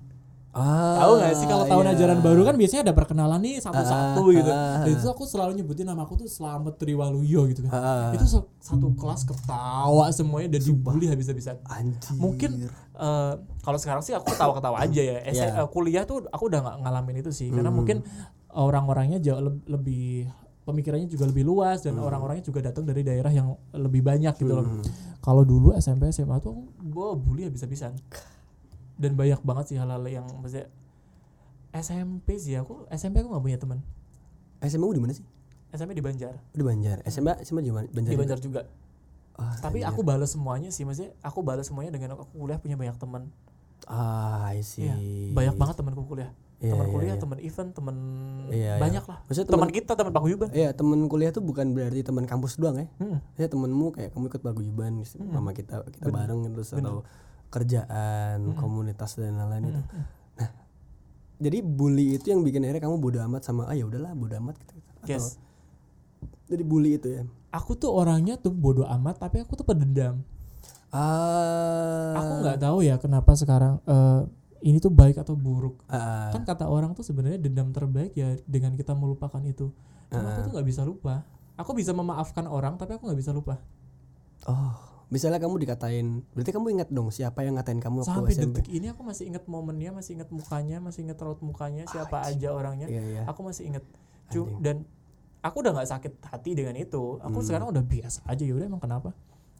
[0.52, 1.92] Ah, tahu nggak sih kalau tahun iya.
[1.96, 4.50] ajaran baru kan biasanya ada perkenalan nih satu-satu Ah, gitu.
[4.50, 7.72] ah, dan itu aku selalu nyebutin nama aku tuh Slamet Triwaluyo gitu kan.
[7.72, 11.56] Ah, itu se- satu kelas ketawa semuanya dan dibully habis-habisan.
[12.14, 15.24] Mungkin eh, kalau sekarang sih aku ketawa-ketawa aja ya.
[15.24, 15.56] S- Iya.
[15.56, 17.48] eh, kuliah tuh aku udah nggak ngalamin itu sih.
[17.48, 18.04] Karena mungkin
[18.50, 20.28] orang-orangnya jauh leb- lebih
[20.62, 24.84] pemikirannya juga lebih luas dan orang-orangnya juga datang dari daerah yang lebih banyak gitu loh.
[25.18, 27.96] Kalau dulu SMP SMA tuh gue bully habis-habisan
[29.02, 30.70] dan banyak banget sih hal-hal yang maksudnya
[31.74, 33.82] SMP sih aku SMP aku nggak punya teman.
[34.62, 35.26] SMA di mana sih?
[35.74, 36.38] SMP di Banjar.
[36.54, 37.02] Di Banjar.
[37.10, 38.22] SMA SMA di mana Banjar di juga?
[38.22, 38.62] Banjar juga.
[39.40, 39.96] Ah, tapi Banjar.
[39.96, 43.32] aku balas semuanya sih maksudnya aku balas semuanya dengan aku kuliah punya banyak teman.
[43.88, 44.86] Ah I see.
[44.86, 44.94] Iya,
[45.34, 46.30] banyak banget temanku kuliah.
[46.62, 47.18] Iya, teman iya, kuliah iya.
[47.18, 47.96] teman event teman
[48.52, 48.74] Iya, iya.
[48.78, 49.18] banyak lah.
[49.26, 52.86] Maksudnya teman kita teman paguyuban Iya teman kuliah tuh bukan berarti teman kampus doang ya.
[53.02, 53.18] Hmm.
[53.34, 57.02] ya temenmu kayak kamu ikut paguyuban sama kita kita bareng terus atau
[57.52, 60.04] kerjaan komunitas dan lain-lain itu Hmm.
[60.34, 60.50] nah
[61.36, 64.56] jadi bully itu yang bikin akhirnya kamu bodo amat sama ah ya udahlah bodo amat
[64.56, 64.90] gitu, gitu.
[64.98, 65.36] Atau- yes.
[66.48, 67.22] Jadi bully itu ya?
[67.50, 70.24] Aku tuh orangnya tuh bodoh amat tapi aku tuh pendendam
[70.92, 74.20] ah aku nggak tahu ya kenapa sekarang eh,
[74.62, 75.82] ini tuh baik atau buruk.
[75.90, 79.74] Ah, kan kata orang tuh sebenarnya dendam terbaik ya dengan kita melupakan itu.
[80.06, 81.26] Cuma aku tuh nggak bisa lupa.
[81.58, 83.58] Aku bisa memaafkan orang tapi aku nggak bisa lupa.
[84.46, 88.56] Oh misalnya kamu dikatain berarti kamu ingat dong siapa yang ngatain kamu waktu sampai SMP
[88.56, 92.48] detik ini aku masih inget momennya masih inget mukanya masih inget raut mukanya siapa aja
[92.48, 92.88] orangnya.
[92.88, 93.22] Iya iya.
[93.28, 93.84] Aku masih inget
[94.32, 94.64] Cu- Anjing.
[94.64, 94.76] dan
[95.44, 97.20] aku udah nggak sakit hati dengan itu.
[97.20, 97.44] Aku Hmm.
[97.44, 99.12] sekarang udah biasa aja ya udah emang kenapa?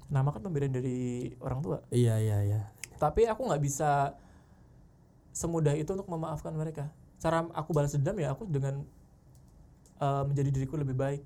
[0.09, 1.85] Nama kan pemberian dari orang tua.
[1.93, 2.61] Iya iya iya.
[2.97, 4.17] Tapi aku nggak bisa
[5.37, 6.89] semudah itu untuk memaafkan mereka.
[7.21, 8.89] Cara aku balas dendam ya aku dengan
[10.01, 11.21] uh, menjadi diriku lebih baik.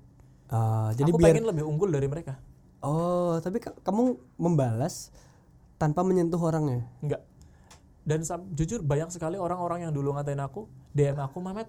[0.47, 2.39] Ah, jadi aku biar pengen lebih unggul dari mereka
[2.81, 5.09] oh tapi ka- kamu membalas
[5.77, 6.85] tanpa menyentuh orangnya?
[7.01, 7.21] Enggak.
[8.07, 8.23] Dan
[8.55, 11.67] jujur banyak sekali orang-orang yang dulu ngatain aku DM aku Mamet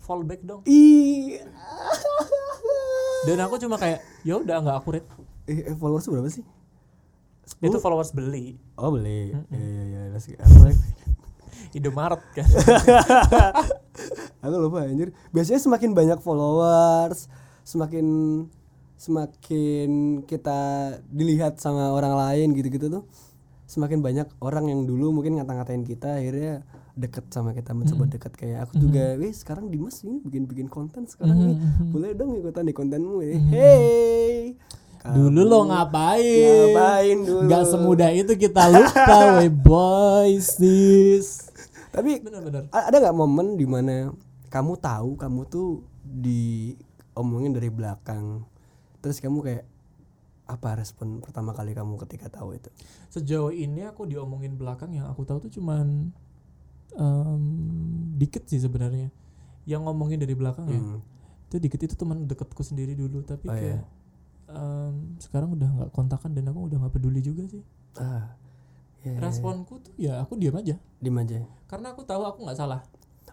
[0.00, 0.64] fallback dong.
[0.64, 1.44] Ih.
[3.24, 5.06] Dan aku cuma kayak ya udah nggak aku read
[5.48, 6.44] eh, eh, followers berapa sih?
[7.60, 8.56] Itu followers beli.
[8.80, 9.32] Oh beli.
[9.52, 10.40] Iya iya iya.
[10.40, 10.80] Apa lagi?
[11.76, 12.48] Indomaret kan?
[14.44, 15.10] Aku lupa anjir.
[15.32, 17.26] Biasanya semakin banyak followers
[17.64, 18.06] semakin
[18.96, 20.60] semakin kita
[21.10, 23.04] dilihat sama orang lain gitu-gitu tuh
[23.64, 26.62] semakin banyak orang yang dulu mungkin ngata-ngatain kita akhirnya
[26.94, 28.32] deket sama kita mencoba deket.
[28.38, 31.56] Kayak aku juga wih sekarang Dimas ini bikin-bikin konten sekarang nih.
[31.90, 33.34] Boleh dong ikutan di kontenmu ini.
[33.50, 34.54] Hey!
[35.04, 36.70] Dulu lo ngapain?
[36.70, 37.50] ngapain dulu?
[37.50, 41.50] Nggak semudah itu kita lupa we boys this
[41.94, 44.10] tapi bener-bener A- ada nggak momen di mana
[44.50, 48.42] kamu tahu kamu tuh diomongin dari belakang
[49.04, 49.64] terus kamu kayak
[50.48, 52.72] apa respon pertama kali kamu ketika tahu itu?
[53.12, 56.08] Sejauh ini aku diomongin belakang yang aku tahu tuh cuman
[56.96, 57.42] em,
[58.16, 59.12] dikit sih sebenarnya.
[59.68, 60.80] Yang ngomongin dari belakang ya.
[60.80, 61.00] Hmm.
[61.44, 63.84] itu dikit itu teman deketku sendiri dulu tapi Oh, kayak
[64.48, 67.60] em, sekarang udah nggak kontakan dan aku udah nggak peduli juga sih.
[68.00, 68.32] Ah
[69.04, 69.20] ya, ya, ya.
[69.20, 70.80] responku tuh ya aku diam aja.
[71.00, 71.44] Diem aja.
[71.68, 72.80] Karena aku tahu aku nggak salah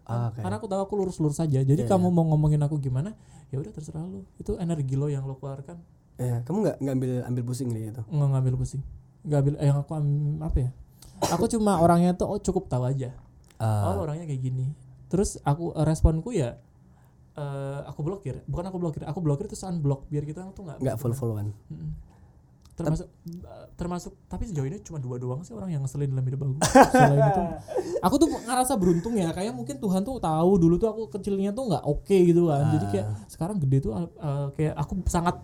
[0.04, 1.62] Ah, oke karena aku tahu aku lurus-lurus saja.
[1.62, 3.14] Jadi Iya, kamu mau ngomongin aku gimana
[3.54, 4.26] ya udah terserah lu.
[4.36, 5.78] Itu energi lo yang lo keluarkan.
[6.18, 8.82] Ya kamu nggak nggak ambil ambil pusing nih itu nggak ngambil pusing.
[9.22, 10.70] Nggak ambil yang aku am- apa ya?
[11.32, 13.14] Aku cuma orangnya tuh oh, cukup tahu aja.
[13.62, 14.74] Ah, oh orangnya kayak gini.
[15.08, 16.58] Terus aku eh, responku ya
[17.38, 18.42] eh, aku blokir.
[18.50, 20.10] Bukan aku blokir aku blokir terus unblock.
[20.10, 21.92] Biar kita tuh nggak nggak full followan Mm-mm.
[22.84, 23.08] Termasuk
[23.80, 26.54] termasuk tapi sejauh ini cuma dua doang sih orang yang ngeselin dalam hidup aku.
[26.94, 27.44] Selain itu
[28.02, 31.72] aku tuh ngerasa beruntung ya kayak mungkin Tuhan tuh tahu dulu tuh aku kecilnya tuh
[31.72, 32.70] nggak oke gitu kan.
[32.78, 35.41] Jadi kayak sekarang gede tuh eh, kayak aku sangat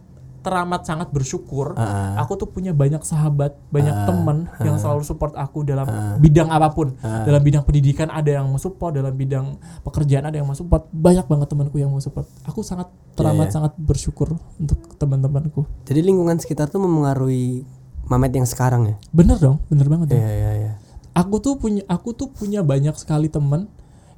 [0.48, 5.68] teramat sangat bersyukur Ah, aku tuh punya banyak sahabat banyak teman yang selalu support aku
[5.68, 5.84] dalam
[6.24, 6.96] bidang apa pun.
[7.04, 10.88] Dalam bidang pendidikan ada yang mau support dalam bidang pekerjaan ada yang mau support.
[10.96, 12.32] Banyak banget temanku yang mau support.
[12.48, 12.88] Aku sangat
[13.20, 13.56] teramat iya.
[13.60, 15.68] sangat bersyukur untuk teman-temanku.
[15.84, 17.68] Jadi lingkungan sekitar tuh memengaruhi
[18.08, 18.96] Mamet yang sekarang ya?
[19.12, 20.20] Bener dong bener banget ya.
[20.24, 20.72] Iya iya iya.
[21.12, 23.68] Aku tuh punya aku tuh punya banyak sekali teman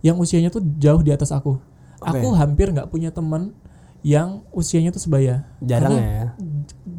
[0.05, 1.57] yang usianya tuh jauh di atas aku.
[1.99, 3.51] Aku hampir nggak punya teman
[4.05, 5.47] yang usianya tuh sebaya.
[5.59, 6.33] Jarang Karena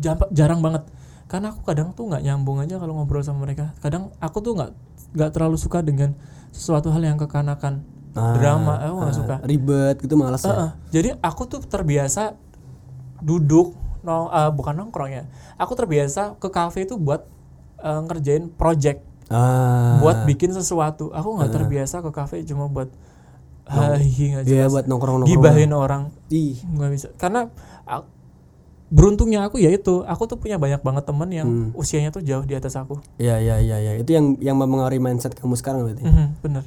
[0.01, 0.15] ya.
[0.33, 0.85] jarang banget.
[1.31, 3.73] Karena aku kadang tuh nggak nyambung aja kalau ngobrol sama mereka.
[3.81, 4.71] Kadang aku tuh nggak
[5.15, 6.15] nggak terlalu suka dengan
[6.51, 7.87] sesuatu hal yang kekanakan.
[8.11, 9.37] Ah, drama aku nggak ah, suka.
[9.47, 10.51] ribet gitu malas ya?
[10.51, 10.71] Heeh.
[10.91, 12.35] jadi aku tuh terbiasa
[13.23, 15.25] duduk no, eh, bukan nongkrong ya.
[15.55, 17.31] Aku terbiasa ke kafe itu buat
[17.79, 19.07] eh, ngerjain project.
[19.31, 20.03] Ah.
[20.03, 21.15] Buat bikin sesuatu.
[21.15, 22.91] Aku nggak terbiasa ke kafe cuma buat
[23.71, 27.49] nggak iya jelas buat nongkrong nongkrong gibahin orang ih nggak bisa karena
[27.85, 28.07] a-
[28.89, 31.71] beruntungnya aku ya itu aku tuh punya banyak banget temen yang Hmm.
[31.73, 35.31] usianya tuh jauh di atas aku Iya iya iya iya itu yang yang mempengaruhi mindset
[35.33, 36.03] kamu sekarang berarti.
[36.03, 36.65] Mhm, bener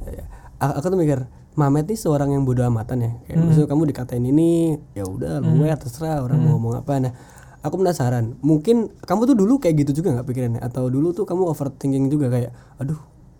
[0.00, 0.24] Ya, ya.
[0.72, 3.12] Aku tuh mikir Mamet nih seorang yang bodoh amatan ya.
[3.22, 3.44] Kayak Hmm.
[3.44, 4.50] misalnya kamu dikatain ini,
[4.94, 6.46] ya udah lu ya terserah orang Hmm.
[6.46, 6.92] mau ngomong apa.
[6.96, 7.12] Nah,
[7.60, 8.38] aku penasaran.
[8.40, 10.60] Mungkin kamu tuh dulu kayak gitu juga nggak pikirannya?
[10.60, 12.96] Atau dulu tuh kamu overthinking juga kayak, aduh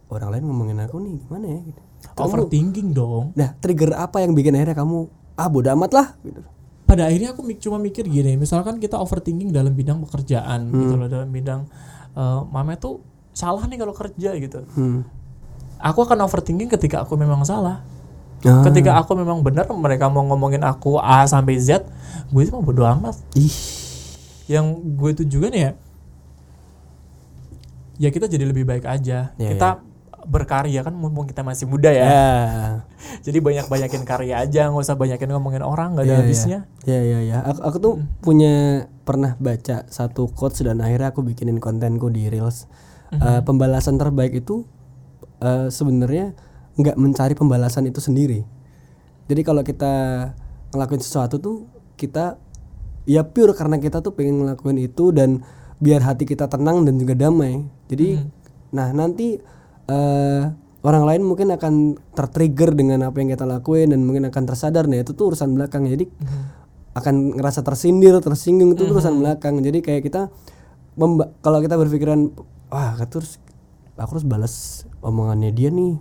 [0.09, 1.61] orang lain ngomongin aku nih gimana ya?
[1.63, 1.81] Gitu.
[2.17, 6.41] Overthinking dong Nah, trigger apa yang bikin akhirnya kamu ah bodoh amat lah gitu.
[6.83, 10.99] pada akhirnya aku mik- cuma mikir gini misalkan kita overthinking dalam bidang pekerjaan gitu Hmm.
[10.99, 11.65] loh dalam bidang
[12.11, 12.99] eh mame tuh
[13.31, 15.07] salah nih kalau kerja gitu Hmm.
[15.79, 17.81] aku akan overthinking ketika aku memang salah
[18.41, 21.85] Ah, ketika aku memang benar mereka mau ngomongin aku A sampai Z
[22.27, 23.53] gue itu mau bodo amat ih.
[24.49, 25.71] yang gue tujukan ya
[27.97, 29.69] ya kita jadi lebih baik aja Iya, kita
[30.25, 32.29] berkarya kan mumpung kita masih muda ya Ya.
[33.27, 36.25] jadi banyak banyakin karya aja nggak usah banyakin ngomongin orang nggak ada Iya, iya.
[36.25, 37.39] habisnya Ya ya ya.
[37.45, 42.65] Aku, aku tuh punya pernah baca satu quotes dan akhirnya aku bikinin kontenku di reels.
[43.11, 44.65] Eh, pembalasan terbaik itu
[45.39, 46.33] eh, sebenarnya
[46.77, 48.47] nggak mencari pembalasan itu sendiri.
[49.27, 49.93] Jadi kalau kita
[50.71, 52.39] ngelakuin sesuatu tuh kita
[53.05, 55.43] ya pure karena kita tuh pengen ngelakuin itu dan
[55.77, 57.67] biar hati kita tenang dan juga damai.
[57.91, 58.21] Jadi
[58.71, 59.43] nah nanti
[59.91, 60.43] eh,
[60.81, 65.01] orang lain mungkin akan tertrigger dengan apa yang kita lakuin dan mungkin akan tersadar nah
[65.01, 65.85] itu tuh urusan belakang.
[65.85, 66.09] Jadi
[66.97, 69.61] akan ngerasa tersindir, tersinggung itu urusan belakang.
[69.61, 70.33] Jadi kayak kita
[71.41, 72.33] kalau kita berpikiran
[72.73, 73.39] wah terus
[74.01, 74.55] aku harus balas
[75.05, 76.01] omongannya dia nih.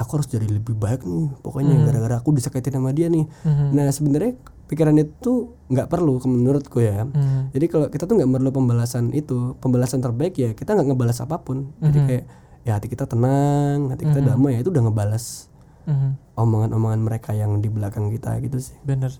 [0.00, 3.26] Aku harus jadi lebih baik nih pokoknya gara-gara aku disakitin sama dia nih.
[3.74, 4.38] Nah sebenarnya
[4.70, 7.04] pikiran itu nggak perlu menurutku ya.
[7.04, 7.52] Hmm.
[7.52, 11.44] jadi kalau kita tuh nggak perlu pembalasan itu pembalasan terbaik ya kita nggak ngebalas apa
[11.44, 11.74] pun.
[11.82, 12.24] Jadi kayak
[12.62, 15.48] ya hati kita tenang hati kita damai ya itu udah ngebalas
[15.82, 16.14] Mhm.
[16.36, 19.10] omongan-omongan mereka yang di belakang kita gitu sih Bener.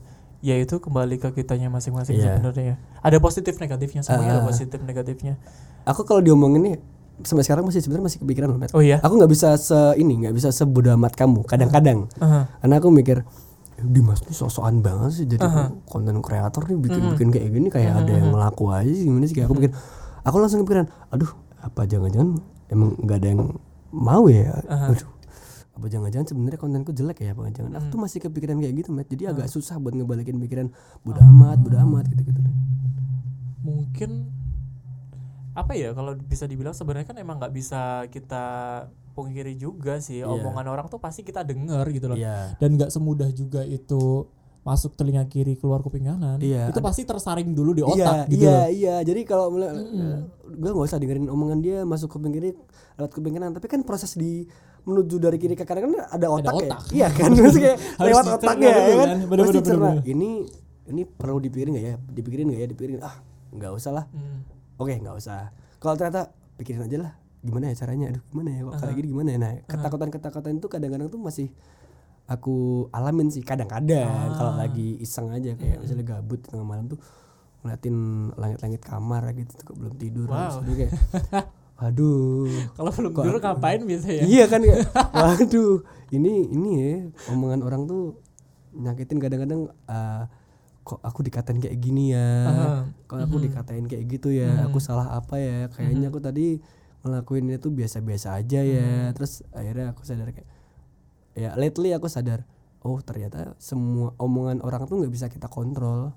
[0.40, 2.35] Ya itu kembali ke kitanya masing-masing Iya.
[2.35, 2.76] sebenarnya ya.
[3.00, 4.46] Ada positif negatifnya, semuanya ada Ah.
[4.46, 5.38] positif negatifnya.
[5.83, 6.76] aku kalau diomongin nih
[7.20, 8.70] sampai sekarang masih sebenarnya masih kepikiran loh Matt.
[8.70, 8.98] Oh iya.
[8.98, 12.46] aku nggak bisa se ini nggak bisa sebodoh amat kamu kadang-kadang Aha.
[12.57, 13.26] karena aku mikir
[13.81, 15.42] Dimas tuh sosokan banget sih jadi
[15.85, 19.46] konten kreator nih bikin-bikin kayak gini kayak ada yang ngelaku aja sih gimana sih kayak
[19.46, 19.70] aku pikir
[20.22, 22.38] aku langsung kepikiran aduh apa jangan-jangan
[22.72, 23.42] emang nggak ada yang
[23.92, 24.56] mau ya?
[24.66, 25.11] Aduh.
[25.72, 29.08] Apa jangan-jangan sebenarnya kontenku jelek ya apa jangan aku tuh masih kepikiran kayak gitu Matt
[29.08, 30.68] jadi agak susah buat ngebalikin pikiran.
[31.00, 32.40] Bodoh amat bodoh amat gitu-gitu.
[33.64, 34.11] Mungkin
[35.52, 38.44] apa ya kalau bisa dibilang sebenarnya kan emang nggak bisa kita
[39.16, 40.20] pungkiri juga sih.
[40.24, 42.16] Omongan orang tuh pasti kita denger gitu loh.
[42.16, 42.56] iya.
[42.61, 44.28] Dan nggak semudah juga itu
[44.62, 46.38] masuk telinga kiri keluar kuping kanan.
[46.38, 48.96] Iya, Itu pasti tersaring dulu di iya otak gitu iya iya.
[49.03, 49.75] Jadi kalau mulai
[50.46, 52.55] gue nggak usah dengerin omongan dia masuk kuping kiri
[52.94, 53.51] lewat kuping kanan.
[53.51, 54.46] Tapi kan proses di
[54.87, 56.81] menuju dari kiri ke kanan kan ada otak, otak.
[56.94, 56.94] ya?
[56.94, 57.31] iya kan?
[57.38, 59.09] Maksudnya lewat otaknya ya kan.
[59.27, 60.03] Bener, bener, bener, bener.
[60.07, 60.46] ini
[60.87, 61.94] ini perlu dipikirin nggak ya?
[61.98, 62.68] Dipikirin nggak ya?
[62.70, 62.98] Dipikirin.
[63.03, 63.14] Ah
[63.53, 64.05] nggak usah lah.
[64.14, 64.46] Hmm.
[64.79, 65.51] oke nggak usah.
[65.83, 67.12] Kalau ternyata pikirin aja lah.
[67.42, 68.14] Gimana ya caranya?
[68.14, 68.61] Aduh gimana ya?
[68.62, 69.38] Kok kayak gini gimana ya?
[69.42, 71.51] Nah ketakutan ketakutan itu kadang-kadang tuh masih
[72.32, 72.54] aku
[72.88, 74.32] alamin sih kadang-kadang Ah.
[74.32, 75.82] kalau lagi iseng aja kayak Hmm.
[75.82, 76.98] misalnya gabut tengah malam tuh
[77.60, 77.96] ngeliatin
[78.34, 80.60] langit-langit kamar gitu tuh belum tidur Wow.
[80.60, 80.92] Terus kayak
[81.82, 84.22] aduh Kalau belum tidur aku- ngapain biasa ya?
[84.32, 86.94] iya kan kayak waduh ini ini ya
[87.28, 88.18] omongan orang tuh
[88.72, 90.26] nyakitin kadang-kadang ah,
[90.80, 92.68] kok aku dikatain kayak gini ya Aha.
[93.04, 96.58] kok aku dikatain kayak gitu ya aku salah apa ya kayaknya aku tadi
[97.00, 100.46] ngelakuinnya tuh biasa-biasa aja ya terus akhirnya aku sadar kayak
[101.32, 102.44] ya lately aku sadar
[102.82, 106.10] oh ternyata semua omongan orang tuh nggak bisa kita kontrol.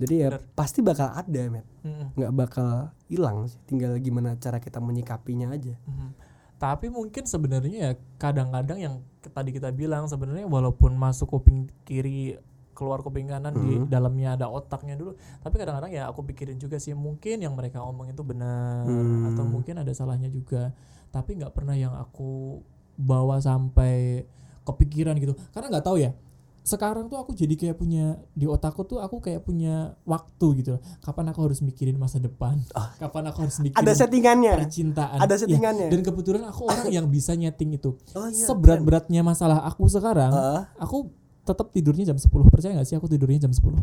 [0.00, 1.66] Jadi ya pasti bakal ada met.
[2.16, 5.76] Nggak bakal hilang sih tinggal gimana cara kita menyikapinya aja.
[5.76, 6.08] Mhm.
[6.60, 8.94] Tapi mungkin sebenarnya ya kadang-kadang yang
[9.32, 12.36] tadi kita bilang sebenarnya walaupun masuk kuping kiri
[12.76, 15.12] keluar kuping kanan di dalamnya ada otaknya dulu
[15.44, 18.88] tapi kadang-kadang ya aku pikirin juga sih mungkin yang mereka omong itu benar
[19.32, 20.72] atau mungkin ada salahnya juga.
[21.12, 22.60] Tapi nggak pernah yang aku
[23.00, 24.28] bawa sampai
[24.62, 25.32] kepikiran gitu.
[25.50, 26.12] Karena nggak tahu ya
[26.60, 31.32] sekarang tuh aku jadi kayak punya di otakku tuh aku kayak punya waktu gitu kapan
[31.32, 32.60] aku harus mikirin masa depan?
[33.00, 34.52] Kapan aku harus mikirin ada settingannya?
[34.60, 35.18] percintaan?
[35.18, 35.88] Ada Iya, settingannya.
[35.88, 37.96] dan kebetulan aku orang yang bisa nyeting itu.
[38.12, 41.08] Oh iya, seberat-beratnya masalah aku sekarang Ah, aku
[41.42, 43.80] tetap tidurnya jam 10 percaya nggak sih aku tidurnya jam 10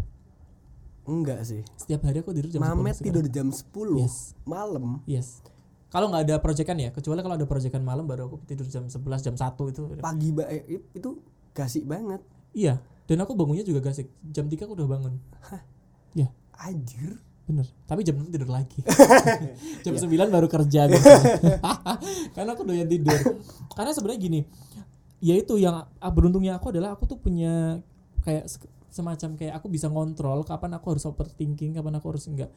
[1.03, 1.65] enggak sih.
[1.75, 3.05] Setiap hari aku tidur jam 10 Mamet sekarang.
[3.09, 4.37] tidur jam 10 Yes.
[4.43, 5.01] malam?
[5.03, 5.41] Yes
[5.87, 8.99] kalau nggak ada proyekan ya kecuali kalau ada proyekan malam baru aku tidur jam 11
[9.23, 9.81] jam 1 itu.
[9.99, 11.09] Pagi ba eh, itu
[11.51, 12.19] gasik banget.
[12.51, 14.11] Iya dan aku bangunnya juga gasik.
[14.27, 15.13] Jam 3 aku udah bangun.
[16.11, 16.27] Ya
[16.59, 17.19] anjir.
[17.47, 17.63] Bener.
[17.87, 18.83] Tapi jam 6 tidur lagi.
[19.87, 20.27] Jam Iya.
[20.27, 20.91] 9 baru kerja.
[20.91, 21.63] Biasanya.
[22.35, 23.15] karena aku doyan tidur.
[23.71, 24.41] Karena sebenarnya gini
[25.17, 27.81] ya itu yang ah, beruntungnya aku adalah aku tuh punya
[28.21, 32.53] kayak se- semacam kayak aku bisa ngontrol kapan aku harus overthinking kapan aku harus enggak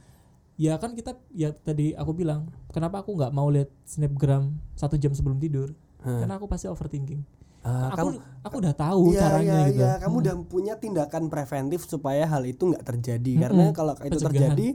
[0.60, 5.16] ya kan kita ya tadi aku bilang kenapa aku nggak mau lihat snapgram satu jam
[5.16, 5.72] sebelum tidur?
[6.00, 7.24] Karena aku pasti overthinking.
[7.60, 9.84] Ah, aku aku udah tahu Iya, caranya iya, gitu.
[9.84, 9.92] iya.
[10.00, 13.32] kamu udah punya tindakan preventif supaya hal itu nggak terjadi.
[13.36, 14.32] Karena kalau itu Pencegahan.
[14.56, 14.68] terjadi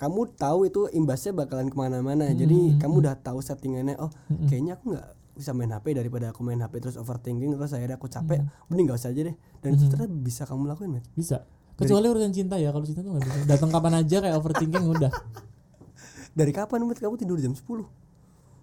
[0.00, 2.32] kamu tahu itu imbasnya bakalan ke mana-mana.
[2.32, 4.08] Jadi kamu udah tahu settingannya oh
[4.48, 8.08] kayaknya aku nggak bisa main HP daripada aku main HP terus overthinking terus akhirnya aku
[8.08, 9.36] capek mending nggak usah aja deh.
[9.60, 11.44] Dan itu ternyata bisa kamu lakuin men bisa
[11.80, 13.38] kecuali urusan cinta ya kalau cinta tuh nggak bisa.
[13.48, 15.10] Datang kapan aja kayak overthinking udah.
[16.38, 17.64] Dari kapan Met, kamu tidur jam 10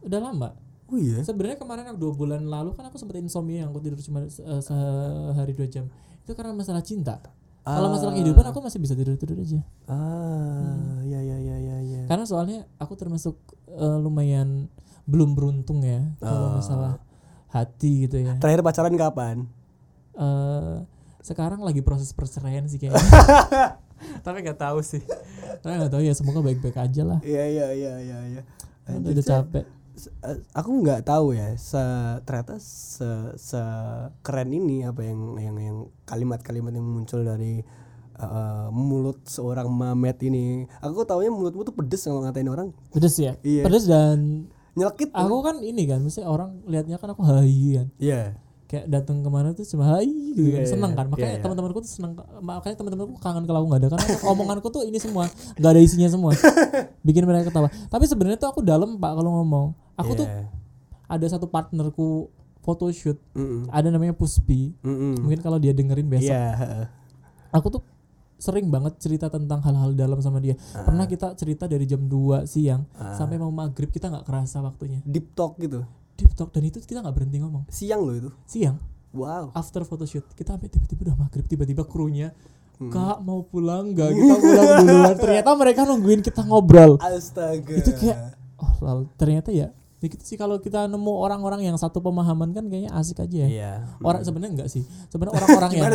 [0.06, 0.56] udah lama.
[0.88, 1.20] Oh iya?
[1.20, 4.46] Sebenarnya kemarin aku dua bulan lalu kan aku sempat insomnia yang aku tidur cuma se-
[4.64, 5.92] sehari dua jam.
[6.24, 7.20] Itu karena masalah cinta.
[7.68, 9.60] Kalau masalah kehidupan aku masih bisa tidur tidur aja.
[9.92, 12.02] Ah ya ya ya ya ya.
[12.08, 13.36] Karena soalnya aku termasuk
[13.68, 14.72] eh, lumayan
[15.04, 17.04] belum beruntung ya kalau masalah
[17.52, 18.40] hati gitu ya.
[18.40, 19.44] Terakhir pacaran kapan?
[20.16, 20.76] Eh
[21.28, 23.04] sekarang lagi proses perceraian sih kayaknya.
[24.26, 25.04] Tapi nggak tahu sih.
[25.60, 27.20] Tapi nggak tahu ya semoga baik-baik aja lah.
[27.20, 28.42] Iya iya iya iya iya.
[28.88, 29.66] Udah, udah capek.
[30.24, 31.82] Eh, aku nggak tahu ya se
[32.24, 33.60] ternyata se se
[34.24, 37.60] keren ini apa yang yang yang kalimat-kalimat yang muncul dari
[38.16, 40.64] eh, mulut seorang Mamet ini.
[40.80, 42.72] Aku taunya mulutmu tuh pedes kalau ngatain orang.
[42.96, 43.36] Pedes ya?
[43.44, 43.68] Iya.
[43.68, 44.48] pedes dan
[44.80, 45.12] nyelekit.
[45.12, 47.88] aku kan ini kan mesti orang lihatnya kan aku hai kan.
[48.00, 50.60] Iya kayak datang ke mana tuh cuma hai gitu kan.
[50.60, 51.06] Iya, seneng iya, kan.
[51.08, 51.44] Makanya iya, iya.
[51.44, 52.12] teman-temanku tuh seneng
[52.44, 53.90] makanya teman-temanku kangen kalau aku nggak ada.
[53.96, 56.36] Karena omonganku tuh ini semua nggak ada isinya semua.
[57.08, 57.72] Bikin mereka ketawa.
[57.88, 59.68] Tapi sebenarnya tuh aku dalam pak kalau ngomong.
[59.96, 60.52] Aku tuh Iya.
[61.08, 62.28] ada satu partnerku
[62.62, 63.16] photoshoot.
[63.32, 63.72] Mm-mm.
[63.72, 64.76] ada namanya Puspi.
[64.84, 65.24] Mm-mm.
[65.24, 66.36] mungkin kalau dia dengerin besok.
[66.36, 66.86] Iya, heeh.
[67.56, 67.82] aku tuh
[68.38, 70.60] sering banget cerita tentang hal-hal dalam sama dia.
[70.84, 72.84] Pernah kita cerita dari jam 2 siang
[73.16, 75.00] sampai mau maghrib kita nggak kerasa waktunya.
[75.08, 76.50] Deep talk gitu deep talk.
[76.50, 77.70] Dan itu kita nggak berhenti ngomong.
[77.70, 78.30] Siang loh itu.
[78.44, 78.76] Siang.
[79.14, 79.54] Wow.
[79.54, 82.34] After photoshoot kita sampai tiba-tiba udah maghrib tiba-tiba krunya
[82.78, 82.94] Hmm.
[82.94, 84.10] kak mau pulang nggak?
[84.14, 85.16] Kita pulang duluan.
[85.18, 87.02] Ternyata mereka nungguin kita ngobrol.
[87.02, 87.74] Astaga.
[87.74, 90.38] Itu kayak oh lalu ternyata ya ya gitu sih.
[90.38, 93.48] Kalau kita nemu orang-orang yang satu pemahaman kan kayaknya asik aja ya.
[93.50, 93.72] Iya.
[93.98, 94.86] Orang sebenarnya enggak sih.
[95.10, 95.90] Sebenarnya orang-orang yang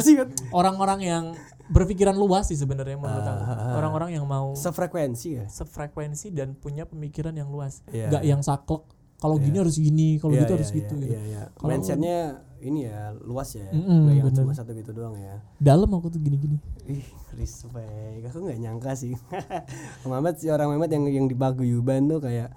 [0.51, 1.25] orang-orang yang
[1.71, 3.43] berpikiran luas sih sebenarnya menurut aku.
[3.47, 5.45] Ah, orang-orang yang mau sefrekuensi ya?
[5.47, 7.87] sefrekuensi dan punya pemikiran yang luas.
[7.87, 8.83] Nggak yang saklek
[9.23, 11.07] kalau gini harus gini kalau Iya, gitu iya, harus iya, gitu gitu.
[11.07, 11.43] iya, iya.
[11.55, 12.19] Kalau- mindsetnya
[12.59, 13.71] ini ya luas ya.
[13.71, 15.39] Mm-mm, nggak yang cuma satu gitu doang ya.
[15.57, 16.59] Dalam aku tuh gini-gini.
[16.85, 18.23] Ih respect.
[18.25, 19.15] Aku nggak nyangka sih.
[20.07, 22.51] Muhammad si orang Muhammad yang yang di paguyuban tuh kayak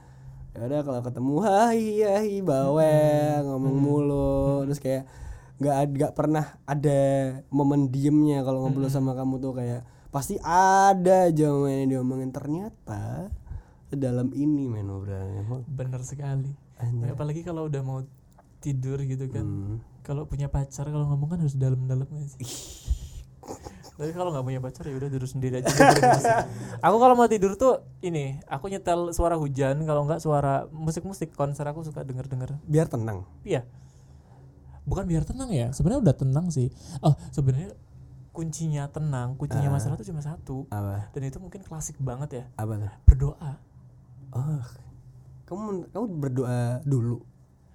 [0.56, 4.64] ya udah kalau ketemu hai hai bawel ngomong mulu.
[4.64, 5.04] terus kayak
[5.56, 7.00] nggak nggak pernah ada
[7.50, 12.30] momen diemnya kalau ngobrol sama kamu tuh kayak pasti ada aja yang diomongin.
[12.30, 13.30] Ternyata
[13.92, 16.52] dalam ini men obrolannya bener sekali.
[16.76, 17.14] Anjay.
[17.14, 18.02] apalagi kalau udah mau
[18.60, 19.46] tidur gitu kan.
[19.46, 19.78] Hmm.
[20.02, 22.86] kalau punya pacar kalau ngomong kan harus dalam-dalam sih
[23.96, 25.72] tapi kalau nggak punya pacar ya udah tidur sendiri aja.
[26.86, 29.80] Aku kalau mau tidur tuh ini aku nyetel suara hujan.
[29.88, 32.60] Kalau nggak suara musik-musik konser aku suka denger-denger.
[32.68, 33.24] Biar tenang.
[33.48, 33.64] Iya.
[34.84, 36.68] Bukan biar tenang ya sebenarnya udah tenang sih.
[37.00, 37.72] Oh sebenarnya
[38.36, 39.76] kuncinya tenang kuncinya Ah.
[39.80, 40.68] masalah tuh cuma satu.
[40.76, 41.08] Apa?
[41.16, 42.46] Dan itu mungkin klasik banget ya.
[42.60, 42.92] Apa tuh?
[43.08, 43.52] Berdoa
[44.36, 44.64] oh
[45.46, 47.22] kamu kamu berdoa dulu.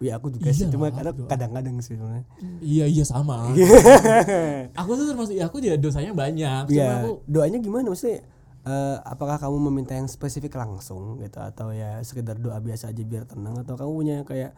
[0.00, 1.28] Ya aku juga sih Iya cuma lah, kadang berdoa.
[1.28, 2.24] kadang-kadang sih sebenarnya.
[2.60, 3.52] Iya iya sama.
[4.80, 6.72] Aku tuh termasuk ya aku dia dosanya banyak.
[6.72, 7.92] Cuma Iya, aku doanya gimana?
[7.92, 8.24] Maksudnya?
[8.60, 11.40] eh, apakah kamu meminta yang spesifik langsung gitu?
[11.40, 13.60] Atau ya sekedar doa biasa aja biar tenang?
[13.60, 14.52] Atau kamu punya kayak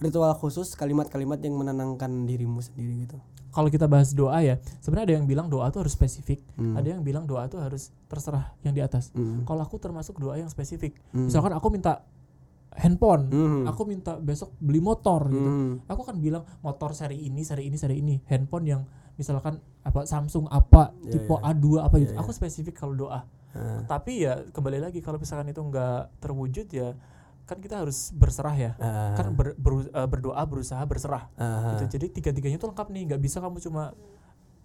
[0.00, 3.16] ritual khusus kalimat-kalimat yang menenangkan dirimu sendiri gitu?
[3.50, 6.74] Kalau kita bahas doa ya sebenarnya ada yang bilang doa tuh harus spesifik Hmm.
[6.74, 9.42] ada yang bilang doa tuh harus terserah yang di atas Hmm.
[9.44, 11.26] kalau aku termasuk doa yang spesifik Hmm.
[11.26, 12.02] misalkan aku minta
[12.70, 13.64] handphone Hmm.
[13.66, 15.82] aku minta besok beli motor gitu Hmm.
[15.84, 18.82] aku kan bilang motor seri ini seri ini seri ini handphone yang
[19.14, 21.50] misalkan apa Samsung apa Iya, tipe iya.
[21.50, 23.82] A2 apa gitu Iya, aku spesifik kalau doa Ah.
[23.84, 26.94] tapi ya kembali lagi kalau misalkan itu nggak terwujud ya
[27.50, 29.18] kan kita harus berserah ya Ah.
[29.18, 31.74] kan ber- beru- eh, berdoa berusaha berserah Ah.
[31.74, 31.98] gitu.
[31.98, 33.90] Jadi tiga-tiganya tuh lengkap nih, nggak bisa kamu cuma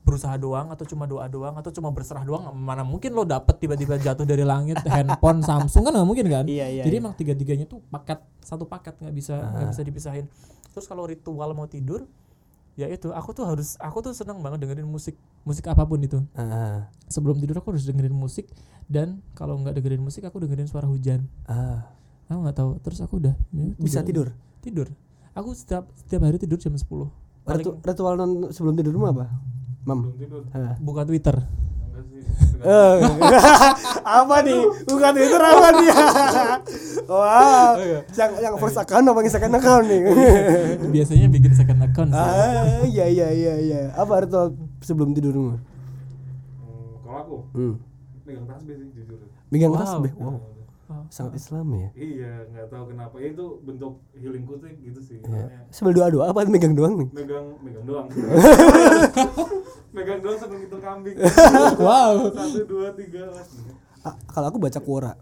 [0.02, 2.46] berusaha doang atau cuma doa doang atau cuma berserah doang.
[2.54, 6.46] Mana mungkin lo dapet tiba-tiba jatuh dari langit handphone Samsung kan nggak mungkin kan?
[6.46, 7.02] Iya, iya, Jadi iya.
[7.02, 10.26] emang tiga-tiganya tuh paket satu paket nggak bisa nggak bisa dipisahin.
[10.70, 12.06] Terus kalau ritual mau tidur
[12.76, 16.20] ya itu aku tuh harus aku tuh senang banget dengerin musik musik apa pun itu
[16.34, 16.92] Ah.
[17.08, 18.52] sebelum tidur aku harus dengerin musik
[18.86, 21.88] dan kalau nggak dengerin musik aku dengerin suara hujan Ah.
[22.26, 24.34] Aku nggak tahu terus aku udah ya, Bisa tidur.
[24.60, 24.90] tidur
[25.32, 26.84] aku setiap setiap hari tidur jam 10
[27.44, 29.30] paling Ritu- ritual non sebelum tidurmu apa?
[29.84, 30.10] Mam.
[30.16, 30.42] tidur
[30.80, 32.22] buka Twitter enggak sih
[32.58, 32.96] Eh,
[34.18, 34.58] apa nih?
[34.84, 35.90] Bukan Twitter apa nih?
[37.08, 37.78] Wah,
[38.12, 40.02] yang yang first account apa yang second account nih?
[40.90, 42.18] biasanya bikin second account sih.
[42.18, 43.80] ah, iya iya iya iya.
[43.94, 45.54] Apa ritual sebelum tidurmu?
[45.54, 45.60] Hmm,
[47.00, 47.74] kalau aku Hmm.
[48.26, 49.80] megang tasbih sih jujur Megang Wow.
[49.80, 50.12] tasbih.
[50.18, 50.36] Wow,
[51.06, 51.90] Oh, sangat Islami ya.
[51.94, 55.70] iya nggak tahu kenapa ya, itu bentuk healingku tuh gitu sih Iya.
[55.70, 57.10] Sambil doa-doa apa megang doang nih?
[57.14, 58.08] megang megang doang
[59.96, 61.16] megang doang sambil ngitung kambing
[61.86, 63.30] wow satu dua tiga
[64.02, 65.14] Ah, kalau aku baca Quora.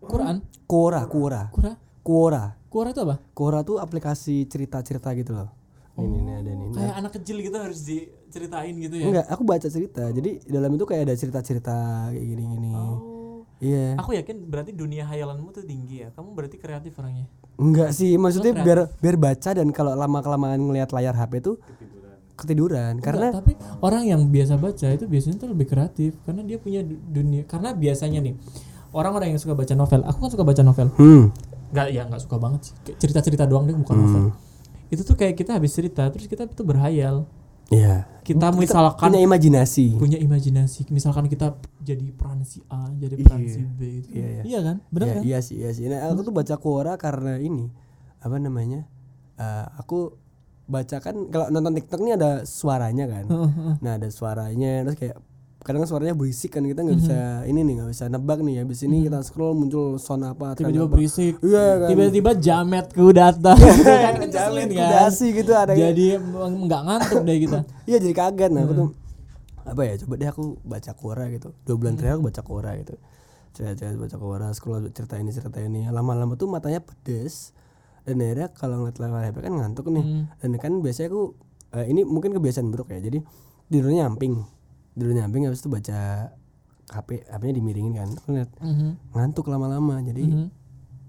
[0.00, 1.42] Quran Quora, Quora.
[1.48, 2.44] Quora Quora.
[2.66, 5.48] Quora itu apa Quora tuh aplikasi cerita-cerita gitu loh.
[5.94, 6.50] Ini nih, ada.
[6.50, 10.10] Nah, kayak anak kecil gitu harus diceritain gitu ya Enggak, aku baca cerita.
[10.10, 11.76] Jadi di dalam itu kayak ada cerita-cerita
[12.10, 12.72] kayak gini-gini.
[12.74, 13.13] oh
[13.64, 13.96] Iya.
[13.96, 16.12] aku yakin berarti dunia hayalanmu tuh tinggi ya.
[16.12, 17.24] Kamu berarti kreatif orangnya.
[17.56, 18.66] Enggak sih, maksudnya kreatif.
[18.66, 22.12] biar biar baca dan kalau lama kelamaan ngelihat layar HP tuh ketiduran.
[22.36, 22.94] ketiduran.
[23.00, 26.12] Karena Enggak, tapi orang yang biasa baca itu biasanya tuh lebih kreatif.
[26.22, 28.34] Karena dia punya du- dunia karena biasanya nih
[28.92, 30.88] orang-orang yang suka baca novel aku kan suka baca novel.
[30.94, 31.24] Hmm.
[31.74, 32.74] nggak ya nggak suka banget sih.
[32.84, 34.22] Kayak cerita-cerita doang deh bukan novel.
[34.92, 37.26] Itu tuh kayak kita habis cerita terus kita tuh berhayal
[37.72, 38.08] Iya.
[38.24, 40.00] kita misalkan punya imajinasi.
[40.00, 43.52] punya imajinasi misalkan kita jadi peran si A jadi peran Iya.
[43.52, 44.08] si B itu.
[44.16, 44.42] Iya, iya.
[44.44, 45.84] iya kan benar Iya, kan iya sih, iya sih.
[45.88, 47.68] Nah, aku tuh baca Quora karena ini
[48.20, 48.88] apa namanya?
[49.36, 50.16] Eh, aku
[50.64, 53.24] baca kan kalau nonton TikTok ini ada suaranya kan.
[53.84, 55.16] Nah, ada suaranya terus kayak
[55.64, 59.08] kadang suaranya berisik kan kita nggak bisa ini nih nggak bisa nebak nih habis ini
[59.08, 60.92] kita scroll muncul sound apa tiba-tiba apa.
[60.92, 61.40] berisik.
[61.40, 61.88] Iya kan.
[61.88, 63.56] tiba-tiba jametku datang.
[63.56, 65.08] Kan kan Jamet kan?
[65.16, 67.58] gitu ada jadi nggak ngantuk deh kita.
[67.88, 68.50] Iya jadi kaget.
[68.52, 68.88] Nah aku tuh
[69.64, 71.48] apa ya coba deh aku baca Quora gitu.
[71.64, 72.94] Dua bulan terakhir aku baca Quora gitu.
[73.56, 75.88] Cerita baca Quora scroll cerita ini cerita ini.
[75.88, 77.56] Lama-lama tuh matanya pedes.
[78.04, 80.28] Dan akhirnya kalau ngeliat layar HP kan ngantuk nih.
[80.44, 81.32] Dan kan biasanya aku
[81.72, 83.00] eh, ini mungkin kebiasaan buruk ya.
[83.00, 83.24] Jadi
[83.72, 84.44] tidurnya nyamping
[84.94, 86.30] tidurnya nyamping habis itu baca
[86.86, 88.88] HP HP-nya dimiringin kan aku lihat Mhm.
[89.10, 90.46] ngantuk lama-lama jadi Mhm.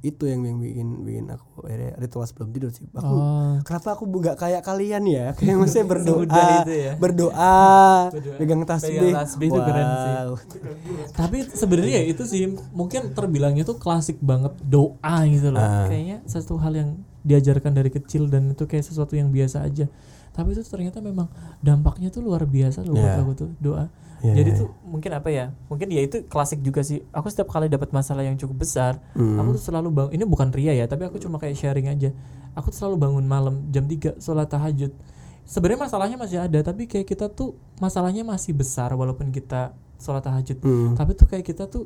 [0.02, 3.58] itu yang yang bikin bikin aku akhirnya ritual sebelum tidur sih aku Oh.
[3.60, 6.26] kenapa aku nggak kayak kalian ya kayak maksudnya berdoa
[6.62, 6.94] itu ya.
[6.96, 7.58] berdoa
[8.38, 10.14] pegang tasbih Pegang tasbih itu keren sih.
[11.12, 15.86] Tapi sebenarnya ya itu sih mungkin terbilangnya tuh klasik banget doa gitu loh Ah.
[15.86, 16.90] kayaknya satu hal yang
[17.22, 19.90] diajarkan dari kecil dan itu kayak sesuatu yang biasa aja
[20.36, 21.32] tapi itu ternyata memang
[21.64, 23.24] dampaknya tuh luar biasa loh Iya.
[23.24, 23.88] aku tuh doa
[24.24, 24.60] Iya, Jadi iya.
[24.64, 25.46] tuh mungkin apa ya?
[25.70, 27.04] Mungkin ya itu klasik juga sih.
[27.14, 29.38] Aku setiap kali dapat masalah yang cukup besar, Hmm.
[29.38, 30.08] aku tuh selalu bang.
[30.18, 32.10] Ini bukan ria ya, tapi aku cuma kayak sharing aja.
[32.58, 34.90] Aku tuh selalu bangun malam jam 3 sholat tahajud.
[35.46, 40.58] Sebenarnya masalahnya masih ada, tapi kayak kita tuh masalahnya masih besar walaupun kita sholat tahajud.
[40.58, 40.98] Hmm.
[40.98, 41.86] Tapi tuh kayak kita tuh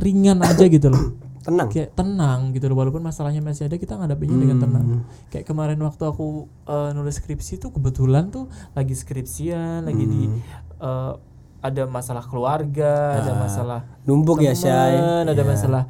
[0.00, 1.12] ringan aja gitu loh.
[1.46, 5.02] Tenang kayak tenang gitu loh walaupun masalahnya masih ada kita ngadepinnya dengan tenang Hmm.
[5.28, 6.26] kayak kemarin waktu aku
[6.64, 10.38] eh, nulis skripsi tuh kebetulan tuh lagi skripsian lagi di Hmm.
[10.76, 11.12] eh,
[11.58, 13.38] ada masalah keluarga ada Ah.
[13.40, 15.42] masalah numpuk ya Syai ada Iya.
[15.44, 15.82] masalah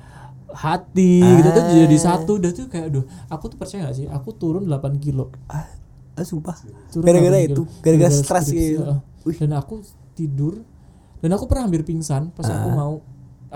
[0.48, 1.72] hati gitu tuh Ah.
[1.74, 5.32] jadi satu udah tuh kayak aduh aku tuh percaya gak sih aku turun 8 kilo
[5.46, 5.68] ah,
[6.14, 6.56] ah, sumpah
[6.96, 8.84] gara-gara 8 itu gara-gara stres gitu.
[9.22, 9.36] Wih.
[9.36, 9.82] dan aku
[10.12, 10.62] tidur
[11.18, 12.74] dan aku pernah hampir pingsan pas aku Ah.
[12.74, 12.94] mau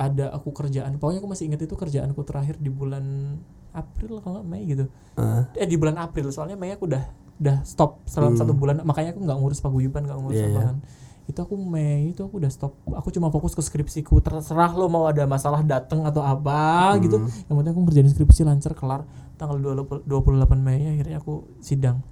[0.00, 0.96] ada aku kerjaan.
[0.96, 3.36] Pokoknya aku masih ingat itu kerjaanku terakhir di bulan
[3.70, 4.88] April kalau nggak Mei gitu.
[5.14, 7.04] Ah, eh di bulan April soalnya Mei aku udah
[7.36, 8.80] udah stop selama satu bulan.
[8.80, 10.48] Makanya aku nggak ngurus paguyuban nggak ngurus Hmm.
[10.48, 10.56] Iya.
[10.56, 10.78] apaan
[11.22, 12.74] itu aku Mei itu aku udah stop.
[12.90, 14.18] Aku cuma fokus ke skripsiku.
[14.18, 17.04] Terserah lo mau ada masalah dateng atau apa Hmm.
[17.04, 17.16] gitu.
[17.46, 19.04] Yang penting aku ngerjain skripsi lancar kelar.
[19.36, 22.02] Tanggal 20 28 Mei akhirnya aku sidang.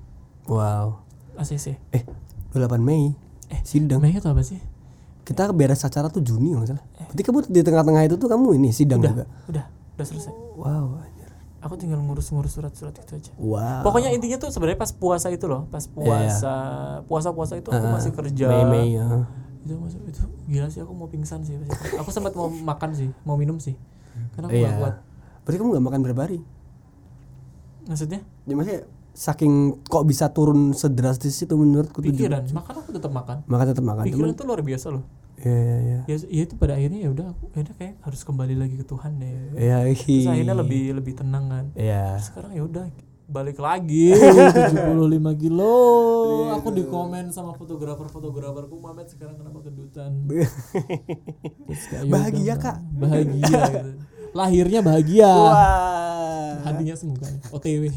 [0.46, 1.02] Wow.
[1.34, 2.02] ACC eh
[2.50, 3.12] 28 Mei?
[3.48, 3.98] Eh, sidang?
[3.98, 4.60] Mei itu apa sih
[5.28, 6.84] kita beres acara tuh Juni nggak salah.
[7.04, 9.24] Berarti kamu di tengah-tengah itu tuh kamu ini sidang udah juga?
[9.46, 10.32] udah udah selesai.
[10.56, 11.28] Wow anjir.
[11.58, 13.32] aku tinggal ngurus-ngurus surat-surat itu aja.
[13.36, 13.82] Wow.
[13.82, 16.54] Pokoknya intinya tuh sebenarnya pas puasa itu loh pas puasa
[17.04, 18.46] puasa-puasa itu aku Ah, masih kerja.
[18.48, 19.04] Mei Mei ya.
[19.58, 21.52] itu masuk itu gila sih aku mau pingsan sih.
[21.54, 21.68] Itu.
[21.98, 23.76] aku sempat mau makan sih mau minum sih.
[24.32, 24.66] Karena aku Iya.
[24.66, 24.94] gak kuat.
[25.42, 26.38] Berarti kamu nggak makan berapa hari
[27.84, 28.20] maksudnya?
[28.44, 28.80] Ya maksudnya
[29.12, 29.52] saking
[29.84, 33.36] kok bisa turun sedrastis itu menurutku tujuh pikiran makan aku tetap makan.
[33.44, 35.02] Makan tetap makan pikiran cuman tuh luar biasa loh
[35.44, 38.54] ya ya ya ya, ya itu pada akhirnya ya udah aku akhirnya kayak harus kembali
[38.58, 39.32] lagi ke Tuhan deh.
[39.54, 40.18] Ya terus hi.
[40.26, 41.64] akhirnya lebih lebih tenang kan.
[41.78, 42.90] Ya sekarang ya udah
[43.28, 44.12] balik lagi.
[44.16, 45.76] 75 kilo.
[46.48, 50.10] Iya, aku di komen sama fotografer fotograferku Mamet sekarang kenapa kedutan?
[51.68, 53.90] Kayak, "Ya Bahagia, udah, Kak." Bahagia gitu.
[54.32, 55.28] lahirnya bahagia.
[55.28, 56.52] Wah.
[56.64, 57.88] Hatinya semoga OTW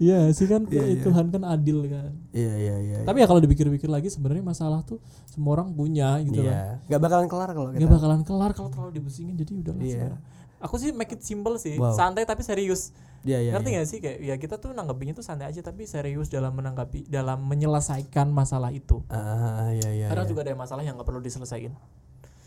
[0.00, 1.02] Iya sih kan Iya, iya.
[1.04, 2.16] Tuhan kan adil kan.
[2.32, 6.40] iya iya iya Tapi ya kalau dipikir-pikir lagi sebenarnya masalah tuh semua orang punya gitu
[6.40, 6.50] kan.
[6.50, 9.84] iya nggak bakalan kelar kalau kita Gak bakalan kelar kalau terlalu dibusingin jadi udah lah
[9.84, 9.94] Iya.
[9.94, 10.20] sekarang.
[10.60, 11.92] Aku sih make it simple sih, Wow.
[11.92, 12.92] santai tapi serius.
[13.20, 13.76] iya iya Ngerti iya.
[13.76, 17.44] gak sih kayak ya kita tuh nanggapinnya tuh santai aja tapi serius dalam menanggapi dalam
[17.44, 19.04] menyelesaikan masalah itu.
[19.06, 20.30] ah iya iya Kadang iya.
[20.32, 21.76] juga ada masalah yang nggak perlu diselesaikan.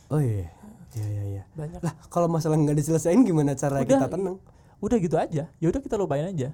[0.09, 0.49] oh iya
[0.91, 1.79] iya iya iya Banyak.
[1.79, 4.37] lah kalau masalah nggak diselesain gimana cara Udah, kita tenang
[4.77, 5.47] Udah gitu aja.
[5.53, 6.51] Ya udah kita lupain aja.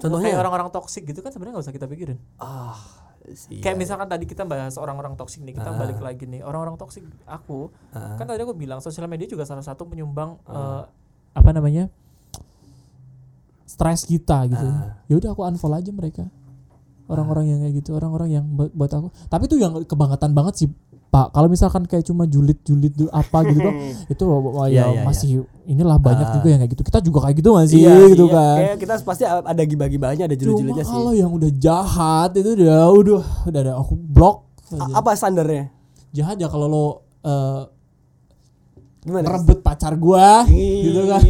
[0.00, 0.26] Contohnya?
[0.26, 2.18] kayak orang-orang toksik gitu kan sebenarnya nggak usah kita pikirin.
[2.36, 2.76] ah
[3.30, 5.76] sih Kayak misalkan tadi kita bahas orang-orang toksik nih, kita Ah.
[5.76, 6.40] balik lagi nih.
[6.40, 8.16] Orang-orang toksik aku Ah.
[8.16, 10.82] kan tadi aku bilang sosial media juga salah satu penyumbang eh,
[11.30, 11.86] apa namanya?
[13.64, 14.66] stres kita gitu.
[14.66, 14.98] Ah.
[15.06, 16.26] Ya udah aku unfollow aja mereka.
[17.06, 19.08] Orang-orang yang kayak gitu, orang-orang yang buat, buat aku.
[19.26, 20.68] Tapi itu yang kebangetan banget sih,
[21.10, 21.26] Pak.
[21.30, 23.74] Kalau misalkan kayak cuma julid-julid dulu apa gitu kan,
[24.14, 25.28] itu wah, Iya, ya iya, masih
[25.64, 26.32] inilah banyak Ah.
[26.32, 26.82] juga yang kayak gitu.
[26.84, 28.32] Kita juga kayak gitu gak sih iya gitu iya.
[28.32, 28.56] kan.
[28.56, 33.22] kayak kita pasti ada gibah-gibahnya ada judul-judulnya sih kalau yang udah jahat itu udah udah
[33.44, 35.74] udah ada aku blok A- apa standarnya
[36.10, 36.84] jahat ya kalau lo
[37.20, 37.62] eh,
[39.00, 40.86] gimana merebut pacar gua Ih.
[40.86, 41.22] gitu kan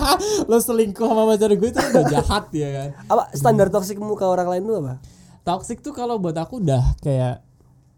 [0.50, 4.48] lo selingkuh sama pacar gue itu udah jahat ya kan apa standar toksikmu ke orang
[4.48, 4.94] lain tuh apa
[5.42, 7.42] toxic tuh kalau buat aku udah kayak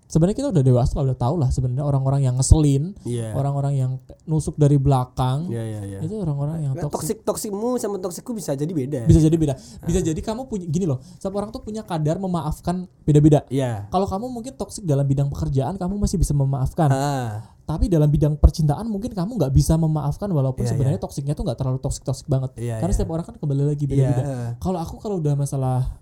[0.08, 3.36] sebenarnya kita udah dewasa lah, udah tahu lah sebenarnya orang-orang yang ngeselin iya.
[3.36, 3.92] orang-orang yang
[4.24, 5.98] nusuk dari belakang iya iya iya.
[6.00, 7.20] itu orang-orang yang Nah, toxic.
[7.24, 9.00] toksik toksikmu sama toksikku bisa jadi beda.
[9.10, 9.54] Bisa jadi beda.
[9.82, 13.42] Bisa jadi kamu punya gini loh setiap orang tuh punya kadar memaafkan beda-beda.
[13.50, 13.90] Iya.
[13.90, 16.88] Kalau kamu mungkin toksik dalam bidang pekerjaan kamu masih bisa memaafkan.
[16.94, 17.50] Ah.
[17.68, 21.58] Tapi dalam bidang percintaan mungkin kamu nggak bisa memaafkan walaupun Iya, sebenarnya toksiknya tuh nggak
[21.60, 22.56] terlalu toksik toksik banget.
[22.56, 22.96] Iya, karena iya.
[22.96, 24.56] setiap orang kan kembali lagi beda-beda.
[24.56, 26.00] Kalau aku kalau udah masalah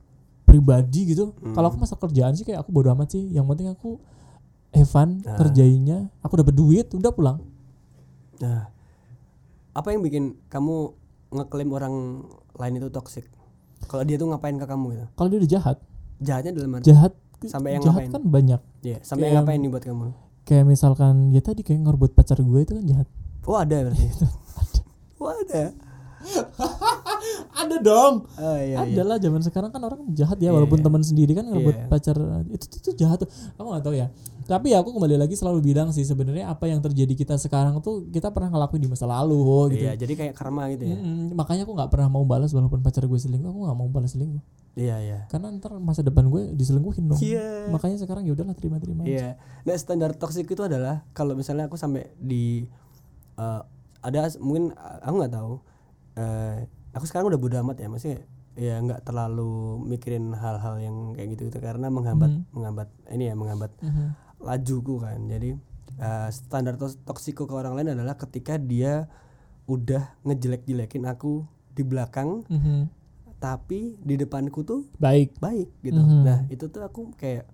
[0.58, 1.52] pribadi gitu Hmm.
[1.52, 4.00] kalau aku masalah kerjaan sih kayak aku bodo amat sih yang penting aku
[4.70, 5.36] Evan Nah.
[5.36, 7.38] kerjainnya aku dapat duit udah pulang
[8.36, 8.68] Nah,
[9.72, 10.92] apa yang bikin kamu
[11.30, 11.94] ngeklaim orang
[12.52, 13.24] lain itu toxic?
[13.82, 15.06] Kalau dia tuh ngapain ke kamu gitu?
[15.14, 15.76] kalau dia udah jahat
[16.18, 18.10] Jahatnya dalam arti jahat Sampai yang jahat ngapain?
[18.10, 20.06] kan banyak Iya, sampai Kayak yang ngapain nih buat kamu?
[20.42, 23.08] kayak misalkan ya tadi kayak ngerebut pacar gue itu kan jahat
[23.42, 24.04] Oh ada berarti.
[25.18, 25.72] Oh ada.
[27.60, 29.16] ada dong Oh iya ada iya.
[29.18, 30.84] zaman sekarang kan orang jahat ya Iya, walaupun iya.
[30.86, 31.86] teman sendiri kan ngerebut Iya.
[31.88, 32.16] pacar
[32.48, 34.08] itu, itu itu jahat tuh kamu nggak tahu ya
[34.46, 38.06] tapi ya aku kembali lagi selalu bilang sih sebenarnya apa yang terjadi kita sekarang tuh
[38.08, 40.94] kita pernah ngelakuin di masa lalu gitu Iya, jadi kayak karma gitu ya.
[40.94, 44.14] Mm-mm, makanya aku nggak pernah mau balas walaupun pacar gue selingkuh aku nggak mau balas
[44.14, 44.38] selingkuh
[44.76, 45.18] Iya iya.
[45.26, 47.72] karena ntar masa depan gue diselingkuhin dong Iya.
[47.72, 49.34] makanya sekarang ya udahlah terima terima Iya.
[49.66, 52.68] Nah, standar toxic itu adalah kalau misalnya aku sampai di
[53.34, 53.60] eh,
[53.98, 54.70] ada mungkin
[55.02, 55.58] aku nggak tahu.
[56.16, 56.56] Eh
[56.90, 58.20] aku sekarang udah bodo amat ya, maksudnya
[58.56, 59.52] ya nggak terlalu
[59.84, 64.06] mikirin hal-hal yang kayak gitu gitu karena menghambat menghambat ini ya menghambat Mhm.
[64.40, 65.20] lajuku kan.
[65.26, 65.50] Jadi
[65.96, 69.08] eh, standar tos- toksiku ke orang lain adalah ketika dia
[69.66, 72.88] udah ngejelek-jelekin aku di belakang Mhm.
[73.36, 75.96] tapi di depanku tuh baik baik gitu.
[75.96, 76.20] Mhm.
[76.20, 77.44] Nah, itu tuh aku kayak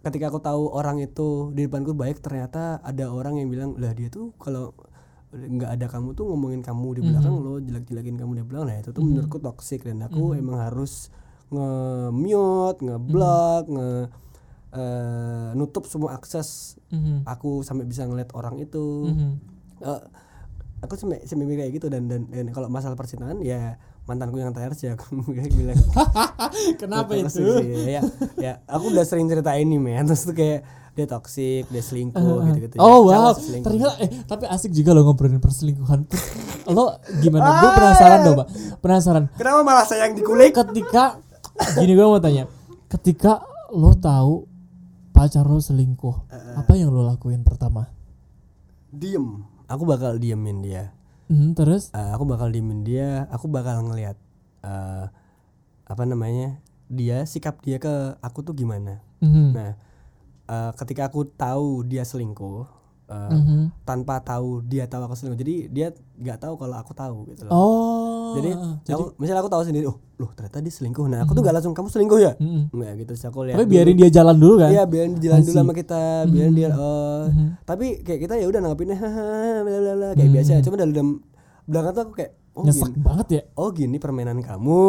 [0.00, 4.08] ketika aku tahu orang itu di depanku baik ternyata ada orang yang bilang, "Lah dia
[4.08, 4.76] tuh kalau
[5.34, 8.90] nggak ada kamu tuh ngomongin kamu di belakang lo jelek-jelekin kamu di belakang." Nah, itu
[8.90, 11.10] tuh menurutku toksik dan aku emang harus
[11.48, 13.90] nge-mute, nge-block, nge
[14.72, 17.22] eh, nutup semua akses Mhm.
[17.24, 19.06] aku sampai bisa ngeliat orang itu.
[19.06, 19.30] Mhm.
[19.80, 20.02] Eh,
[20.80, 24.74] aku sampai sampai kayak gitu dan dan, dan kalau masalah percintaan ya mantanku yang terakhir
[24.74, 25.16] sih aku
[25.56, 25.78] bilang
[26.82, 27.88] kenapa itu sih.
[27.88, 28.02] ya
[28.36, 30.60] ya aku udah sering cerita ini men terus tuh kayak
[30.94, 35.38] dia toksik dia selingkuh gitu gitu Oh wow, ternyata eh tapi asik juga lo ngobrolin
[35.38, 36.06] perselingkuhan.
[36.66, 37.60] Lo gimana?
[37.60, 37.74] Gue Ah.
[37.74, 38.48] penasaran dong, Pak.
[38.78, 39.24] Penasaran.
[39.32, 41.18] kenapa malah saya yang dikulik Ketika
[41.76, 42.46] gini gue mau tanya,
[42.88, 44.46] ketika lo tahu
[45.10, 47.90] pacar lo selingkuh, apa yang lo lakuin pertama?
[48.88, 51.90] diem aku bakal diemin dia Hmm, terus?
[51.90, 54.14] Eh, aku bakal diemin dia aku bakal ngelihat
[54.60, 55.04] eh,
[55.84, 57.90] apa namanya dia sikap dia ke
[58.20, 59.46] aku tuh gimana Mhm.
[59.50, 59.72] nah
[60.46, 62.64] eh, ketika aku tahu dia selingkuh
[63.04, 63.84] eh, Mhm.
[63.84, 67.52] tanpa tahu dia tahu aku selingkuh jadi dia nggak tahu kalau aku tahu gitu loh
[67.52, 68.32] Oh.
[68.34, 68.50] jadi,
[68.82, 71.54] jadi aku, misalnya aku tahu sendiri oh loh ternyata dia selingkuh nah aku tuh nggak
[71.54, 72.72] langsung kamu selingkuh ya Mhm.
[72.72, 73.72] Enggak gitu sih aku lihat Tapi dulu.
[73.74, 74.70] biarin dia jalan dulu kan?
[74.70, 75.60] Iya, biarin dia jalan dulu Asik.
[75.60, 77.22] sama kita, biarin dia oh.
[77.26, 77.46] Mhm.
[77.62, 78.98] Tapi kayak kita ya udah nanggapinnya
[79.60, 80.50] bla bla bla kayak biasa.
[80.60, 81.08] Cuma dalam
[81.64, 83.02] belakang tuh aku kayak oh Nyesek gini.
[83.02, 83.42] banget ya.
[83.54, 84.82] Oh gini permainan kamu.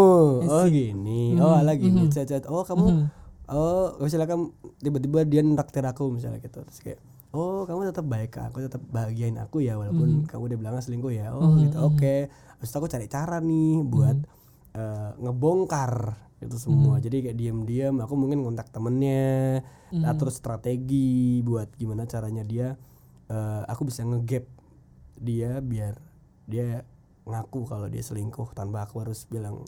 [0.45, 1.36] Oh gini.
[1.36, 2.08] Oh ala gini.
[2.08, 2.32] Cet.
[2.45, 3.06] Oh kamu Mhm.
[3.50, 4.46] Oh misalnya kamu
[4.82, 6.62] tiba-tiba dia nraktir aku misalnya gitu.
[6.66, 7.00] Terus kayak
[7.36, 11.14] oh kamu tetap baik ke aku tetap bahagiain aku ya walaupun kamu udah bilang selingkuh
[11.14, 11.36] ya.
[11.36, 11.78] Oh gitu.
[11.84, 12.32] Oke.
[12.62, 14.18] Terus aku cari cara nih buat
[14.74, 17.00] eh, ngebongkar itu semua.
[17.04, 19.62] Jadi kayak diam-diam aku mungkin kontak temennya
[20.04, 22.76] atur strategi buat gimana caranya dia
[23.30, 24.48] eh, aku bisa ngegap
[25.16, 25.96] dia biar
[26.46, 26.86] dia
[27.26, 29.66] ngaku kalau dia selingkuh tanpa aku harus bilang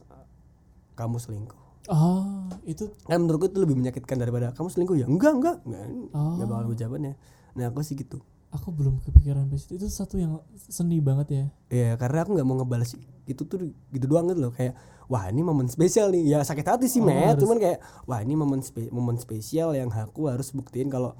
[0.98, 1.66] kamu selingkuh.
[1.88, 2.24] Oh,
[2.64, 5.06] itu Kan menurutku itu lebih menyakitkan daripada kamu selingkuh ya.
[5.06, 5.56] Enggak, enggak.
[5.64, 6.36] Enggak, Oh.
[6.36, 7.14] enggak bakal jawabannya.
[7.54, 8.20] Nah, aku sih gitu.
[8.50, 9.72] aku belum kepikiran sampai situ.
[9.76, 11.46] Itu satu yang seni banget ya.
[11.70, 13.60] Ya karena aku nggak mau ngebalas itu tuh
[13.90, 14.72] gitu doang gitu loh kayak
[15.06, 18.20] wah ini momen spesial nih ya sakit hati sih Oh, Matt harus- cuman kayak wah
[18.20, 21.12] ini momen spe- momen spesial yang aku harus buktiin kalau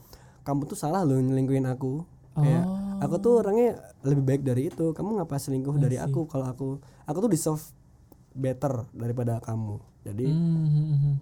[0.42, 3.04] kamu tuh salah loh nyelingkuhin aku kayak Oh.
[3.04, 6.68] aku tuh orangnya lebih baik dari itu kamu ngapa selingkuh dari aku kalau aku
[7.04, 7.64] aku tuh deserve
[8.32, 11.14] better daripada kamu jadi Mhm.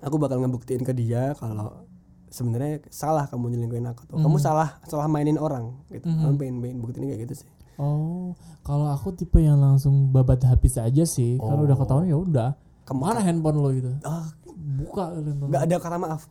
[0.00, 1.82] aku bakal ngebuktiin ke dia kalau
[2.28, 6.78] sebenarnya salah kamu nyelingkuhin aku tuh kamu salah salah mainin orang gitu kamu pengen, pengen
[6.78, 11.38] buktiin kayak gitu sih Oh, kalau aku tipe yang langsung babat habis aja sih.
[11.38, 12.50] Kalau udah ketahuan ya udah.
[12.82, 13.94] Ke mana handphone lo gitu?
[14.02, 14.26] ah
[14.74, 15.46] Buka handphone.
[15.46, 16.26] nggak ada kata maaf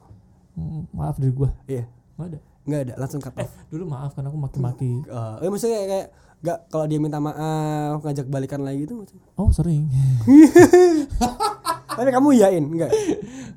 [0.59, 1.47] Mm, Maaf dari gua.
[1.63, 1.87] iya
[2.19, 2.39] Nggak ada.
[2.67, 5.01] Nggak ada langsung cut Eh, dulu maaf kan aku maki-maki.
[5.01, 6.07] Eh, eh maksudnya kayak, kayak
[6.37, 9.23] nggak kalau dia minta maaf ngajak balikan lagi gitu maksudnya.
[9.33, 9.87] Oh, sering.
[11.97, 12.91] tapi kamu iyain enggak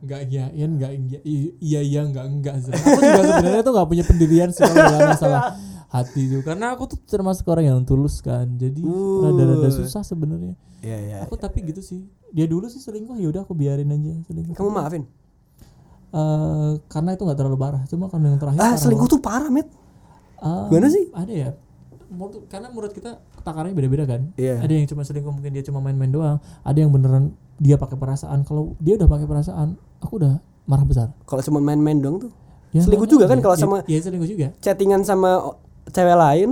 [0.01, 2.73] Enggak iyain, enggak iya iya iya enggak enggak sih.
[2.73, 5.43] Aku juga sebenarnya tuh enggak punya pendirian sih kalau dalam masalah
[5.91, 6.39] hati itu.
[6.41, 8.49] Karena aku tuh termasuk orang yang tulus kan.
[8.57, 9.29] Jadi Uh.
[9.29, 10.57] rada-rada susah sebenarnya.
[10.81, 12.09] iya iya Aku tapi gitu sih.
[12.33, 14.57] Dia dulu sih selingkuh ya udah aku biarin aja selingkuh.
[14.57, 15.05] kamu maafin
[16.11, 17.83] Eh, karena itu enggak terlalu parah.
[17.87, 19.67] Cuma kan yang terakhir ah selingkuh tuh parah met
[20.37, 21.05] Ah, Gimana sih?
[21.13, 21.51] Ada ya.
[22.09, 24.33] Menurut- karena menurut kita takarannya beda-beda kan.
[24.35, 24.59] Iya.
[24.59, 26.37] Ada yang cuma selingkuh mungkin dia cuma main-main doang.
[26.61, 28.43] Ada yang beneran dia pakai perasaan.
[28.43, 31.09] Kalau dia udah pakai perasaan, aku udah marah besar.
[31.25, 32.31] kalau cuma main-main doang tuh
[32.71, 33.43] Ya, selingkuh nggak juga tahu kan ya.
[33.43, 34.47] kalau Ya- sama ya selingkuh juga.
[34.57, 35.31] chattingan sama
[35.89, 36.51] cewek lain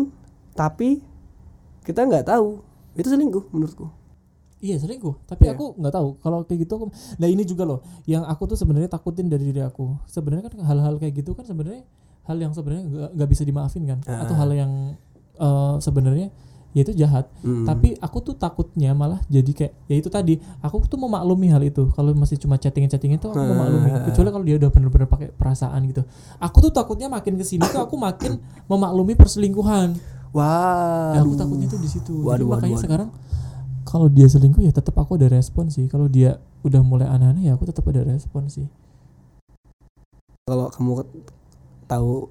[0.53, 0.99] tapi
[1.81, 2.59] kita nggak tahu
[2.93, 3.87] itu selingkuh menurutku
[4.59, 5.55] Iya selingkuh, tapi Iya.
[5.55, 6.87] aku nggak tahu kalau kayak gitu aku.
[7.15, 9.95] Nah ini juga loh, yang aku tuh sebenarnya takutin dari diri aku.
[10.05, 11.87] Sebenarnya kan hal-hal kayak gitu kan sebenarnya
[12.25, 12.85] hal yang sebenarnya
[13.15, 14.27] nggak bisa dimaafin kan, Ah.
[14.27, 14.73] atau hal yang
[15.39, 16.35] eh, sebenarnya
[16.69, 17.31] ya itu jahat.
[17.41, 17.63] Hmm.
[17.63, 21.89] Tapi aku tuh takutnya malah jadi kayak ya itu tadi, aku tuh memaklumi hal itu.
[21.93, 23.47] Kalau masih cuma chatting-chatting itu aku Ah.
[23.47, 23.89] memaklumi.
[24.11, 26.03] Kecuali kalau dia udah bener-bener pakai perasaan gitu.
[26.37, 29.95] Aku tuh takutnya makin ke sini tuh aku makin memaklumi perselingkuhan.
[30.35, 31.15] Wah.
[31.15, 32.13] Ya, aku takutnya tuh di situ.
[32.13, 32.85] Jadi waduh, makanya waduh.
[32.85, 33.09] sekarang
[33.89, 35.89] kalau dia selingkuh ya tetap aku ada respon sih.
[35.89, 38.69] Kalau dia udah mulai aneh-aneh ya aku tetap ada respon sih.
[40.45, 41.05] Kalau kamu
[41.85, 42.29] tahu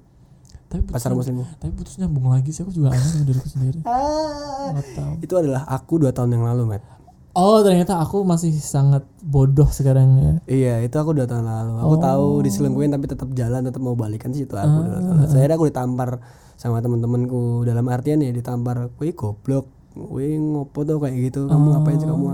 [0.68, 3.80] Tapi putus, pacar muslim tapi putus nyambung lagi sih aku juga aneh sama diriku sendiri.
[4.74, 5.12] Nggak tahu.
[5.24, 6.84] itu adalah aku dua tahun yang lalu, Matt.
[7.32, 10.34] Oh ternyata aku masih sangat bodoh sekarang ya.
[10.44, 11.72] Iya, itu aku dua tahun lalu.
[11.80, 12.02] Aku Oh.
[12.02, 15.30] tahu diselingkuhin tapi tetap jalan, tetap mau balikan sih itu aku dua tahun lalu.
[15.30, 16.10] Akhirnya aku ditampar
[16.58, 19.70] sama teman-temanku dalam artian ya ditampar, "Wih goblok,
[20.08, 21.40] wih ngopo tuh kayak gitu.
[21.44, 22.26] Kamu ngapain sih kamu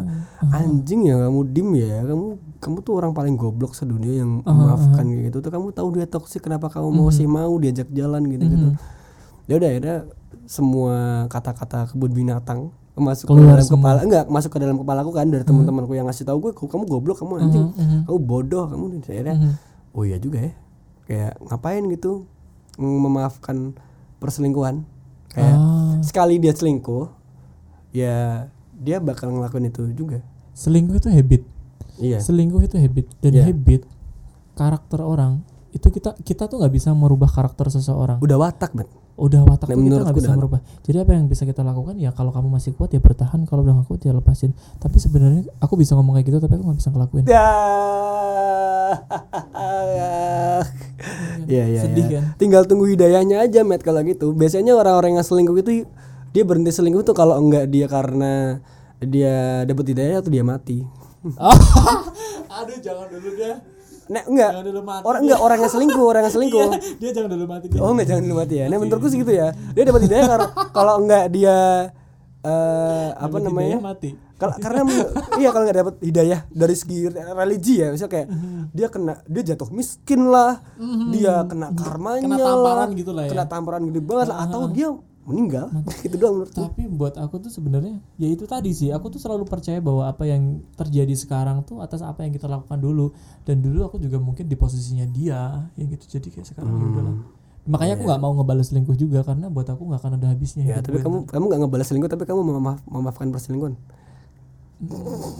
[0.50, 2.02] anjing ya kamu dim ya.
[2.02, 2.26] Kamu
[2.58, 5.38] kamu tuh orang paling goblok sedunia yang memaafkan kayak gitu.
[5.40, 8.76] Tuh kamu tahu dia toksik kenapa kamu masih mau diajak jalan gitu-gitu."
[9.44, 9.96] Ya udah akhirnya
[10.44, 10.96] semua
[11.26, 13.76] kata-kata kebun binatang masuk ke Keluar dalam semua.
[13.76, 16.84] kepala enggak masuk ke dalam kepala aku kan dari teman-temanku yang ngasih tahu gue kamu
[16.86, 17.98] goblok kamu anjing Mhm.
[18.06, 19.52] kamu bodoh kamu akhirnya Mhm.
[19.90, 20.52] oh iya juga ya
[21.04, 22.22] kayak ngapain gitu
[22.76, 23.74] mm, memaafkan
[24.16, 24.86] perselingkuhan
[25.28, 27.10] kayak Ah, sekali dia selingkuh
[27.94, 30.18] ya dia bakal ngelakuin itu juga
[30.52, 31.42] selingkuh itu habit.
[31.96, 33.44] iya Selingkuh itu habit dan Iya.
[33.48, 33.86] habit
[34.52, 38.18] karakter orang itu kita kita tuh nggak bisa merubah karakter seseorang.
[38.18, 41.42] udah watak bet udah watak Nah, kita nggak bisa udah- merubah jadi apa yang bisa
[41.42, 44.50] kita lakukan ya kalau kamu masih kuat ya bertahan kalau udah nggak kuat ya lepasin
[44.76, 47.46] tapi sebenarnya aku bisa ngomong kayak gitu tapi aku nggak bisa ngelakuin ya
[51.44, 51.80] Iya iya.
[51.82, 52.16] Sedih iya.
[52.16, 52.24] kan?
[52.36, 54.32] Tinggal tunggu hidayahnya aja, Matt kalau gitu.
[54.32, 55.84] Biasanya orang-orang yang selingkuh itu
[56.34, 58.58] dia berhenti selingkuh tuh kalau enggak dia karena
[58.98, 60.82] dia dapat hidayah atau dia mati.
[62.50, 63.56] aduh jangan dulu deh
[64.04, 64.50] Nah, enggak.
[64.52, 66.68] Jangan dulu mati Orang enggak orang yang selingkuh, orang yang selingkuh.
[67.00, 68.66] dia jangan dulu mati deh Oh enggak jangan dulu mati ya.
[68.66, 69.46] Nah menurutku sih gitu ya.
[69.72, 71.56] Dia dapat hidayah kar- kalau enggak dia
[72.42, 73.78] eh apa Dapat namanya?
[73.80, 74.84] mati Kal- karena
[75.34, 78.28] iya kalau nggak dapat hidayah dari segi religi ya, misal kayak
[78.68, 80.60] dia kena dia jatuh miskin lah,
[81.08, 83.30] dia kena karmanya, Kena tamparan lah, gitu lah ya.
[83.30, 84.90] kena tamparan gede banget lah, atau dia
[85.24, 85.72] meninggal,
[86.06, 86.60] itu doang menurutku.
[86.60, 88.92] tapi buat aku tuh sebenarnya ya itu tadi sih.
[88.92, 92.76] Aku tuh selalu percaya bahwa apa yang terjadi sekarang tuh atas apa yang kita lakukan
[92.76, 93.10] dulu.
[93.48, 96.04] Dan dulu aku juga mungkin di posisinya dia ya gitu.
[96.20, 97.16] Jadi kayak sekarang ya udahlah.
[97.64, 100.84] Makanya aku nggak mau ngebales selingkuh juga karena buat aku nggak akan ada habisnya Ya,
[100.84, 103.74] tapi kamu kamu nggak ngebalas selingkuh, tapi kamu memaaf, memaafkan perselingkuhan.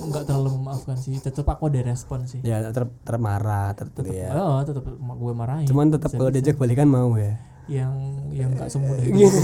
[0.08, 1.20] nggak terlalu memaafkan sih.
[1.20, 2.40] Tetap aku ada respon sih.
[2.40, 4.32] Ya tetap tetap marah, tetap ya.
[4.40, 5.68] oh tetap gue marahin.
[5.68, 7.36] Cuman tetap kalau diajak balikan mau ya.
[7.66, 7.92] Yang
[8.30, 9.12] yang nggak semudah Iya.
[9.24, 9.40] itu.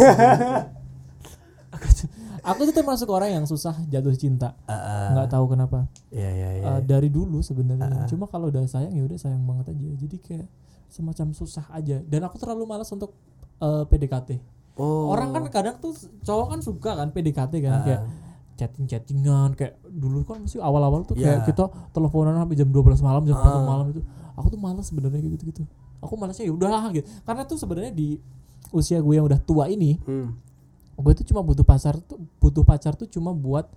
[1.70, 1.86] Aku,
[2.42, 4.58] aku tuh termasuk orang yang susah jatuh cinta.
[5.14, 5.86] Nggak tahu kenapa.
[6.10, 6.64] Iya iya iya.
[6.68, 8.04] Uh, dari dulu sebenarnya.
[8.06, 9.86] Cuma kalau udah sayang ya udah sayang banget aja.
[9.96, 10.46] Jadi kayak
[10.88, 12.02] semacam susah aja.
[12.02, 13.14] Dan aku terlalu malas untuk
[13.58, 15.12] uh, PDKT Oh.
[15.12, 15.92] orang kan kadang tuh
[16.24, 18.00] cowok kan suka kan PDKT kan kayak
[18.56, 21.52] chatting chattingan kayak dulu kan masih awal-awal tuh kayak Iya.
[21.52, 23.60] kita teleponan sampai jam 12 malam jam 1 Ah.
[23.60, 24.00] malam itu.
[24.40, 25.62] Aku tuh malas sebenarnya kayak gitu gitu
[26.00, 28.16] aku malasnya ya udahlah gitu karena tuh sebenarnya di
[28.70, 30.36] usia gue yang udah tua ini Hmm.
[30.94, 33.68] gue tuh cuma butuh pacar tuh butuh pacar tuh cuma buat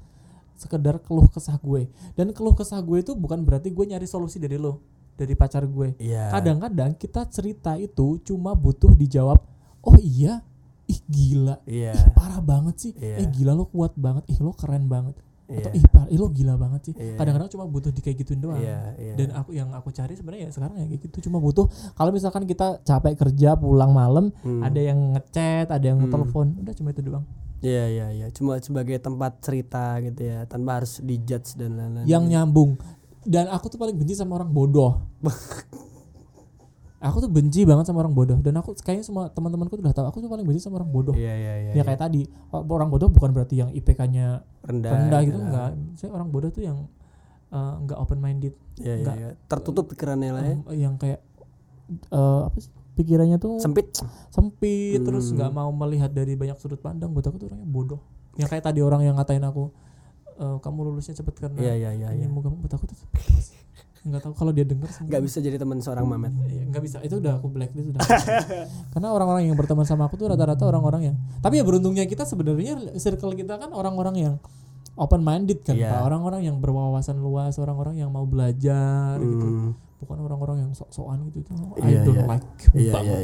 [0.53, 4.55] sekedar keluh kesah gue dan keluh kesah gue itu bukan berarti gue nyari solusi dari
[4.55, 4.80] lo
[5.13, 6.30] dari pacar gue Iya.
[6.32, 9.39] kadang-kadang kita cerita itu cuma butuh dijawab
[9.82, 10.41] oh iya
[10.86, 11.91] ih gila Iya.
[11.91, 13.19] ih parah banget sih Iya.
[13.19, 15.15] eh gila lo kuat banget ih lo keren banget
[15.46, 15.76] atau Iya.
[15.76, 17.16] ih parah ih lo gila banget sih Iya.
[17.16, 19.14] kadang-kadang cuma butuh di kayak gituin doang Iya, iya.
[19.14, 22.44] dan aku yang aku cari sebenarnya ya sekarang ya kayak gitu cuma butuh kalau misalkan
[22.44, 24.62] kita capek kerja pulang malam Hmm.
[24.62, 27.28] ada yang ngechat ada yang telepon udah cuma itu doang
[27.60, 32.04] Iya iya iya, cuma sebagai tempat cerita gitu ya, tanpa harus dijudge dan lain-lain.
[32.06, 32.76] yang nyambung
[33.22, 35.00] dan aku tuh paling benci sama orang bodoh
[37.04, 40.18] aku tuh benci banget sama orang bodoh dan aku kayaknya semua teman-temanku udah tahu aku
[40.18, 41.72] tuh paling benci sama orang bodoh Iya iya iya.
[41.74, 44.91] ya kayak tadi orang bodoh bukan berarti yang IPK-nya rendah.
[44.91, 46.88] rendah gitu enggak saya orang bodoh tuh yang
[47.49, 49.16] eh, enggak open minded Iya iya Enggak.
[49.16, 49.30] iya.
[49.45, 50.56] Tertutup pikirannya lah ya.
[50.80, 51.20] yang kayak
[52.10, 53.89] eh, apa sih pikirannya tuh Sempit.
[54.30, 55.36] sempit terus Hmm.
[55.36, 57.99] nggak mau melihat dari banyak sudut pandang buat aku tuh orangnya bodoh
[58.34, 59.70] yang kayak tadi orang yang ngatain aku
[60.34, 62.10] "Eh, kamu lulusnya cepet karena Iya iya iya iya.
[62.16, 62.97] ini mau kamu buat aku tuh
[64.04, 66.36] nggak tahu kalau dia semua Nggak bisa jadi teman seorang Mamet.
[66.43, 68.04] Iya, nggak bisa itu udah aku blacklist udah
[68.93, 72.95] karena orang-orang yang berteman sama aku tuh rata-rata orang-orang yang tapi ya beruntungnya kita sebenarnya
[72.95, 74.34] circle kita kan orang-orang yang
[74.93, 75.89] open minded kan Iya.
[75.89, 76.01] Pak.
[76.06, 79.72] orang-orang yang berwawasan luas orang-orang yang mau belajar gitu Hmm.
[79.99, 82.26] bukan orang-orang yang sok-sokan gitu tuh I Iya, don't iya.
[82.28, 82.45] like
[82.76, 83.08] Iya banget.
[83.08, 83.22] iya iya.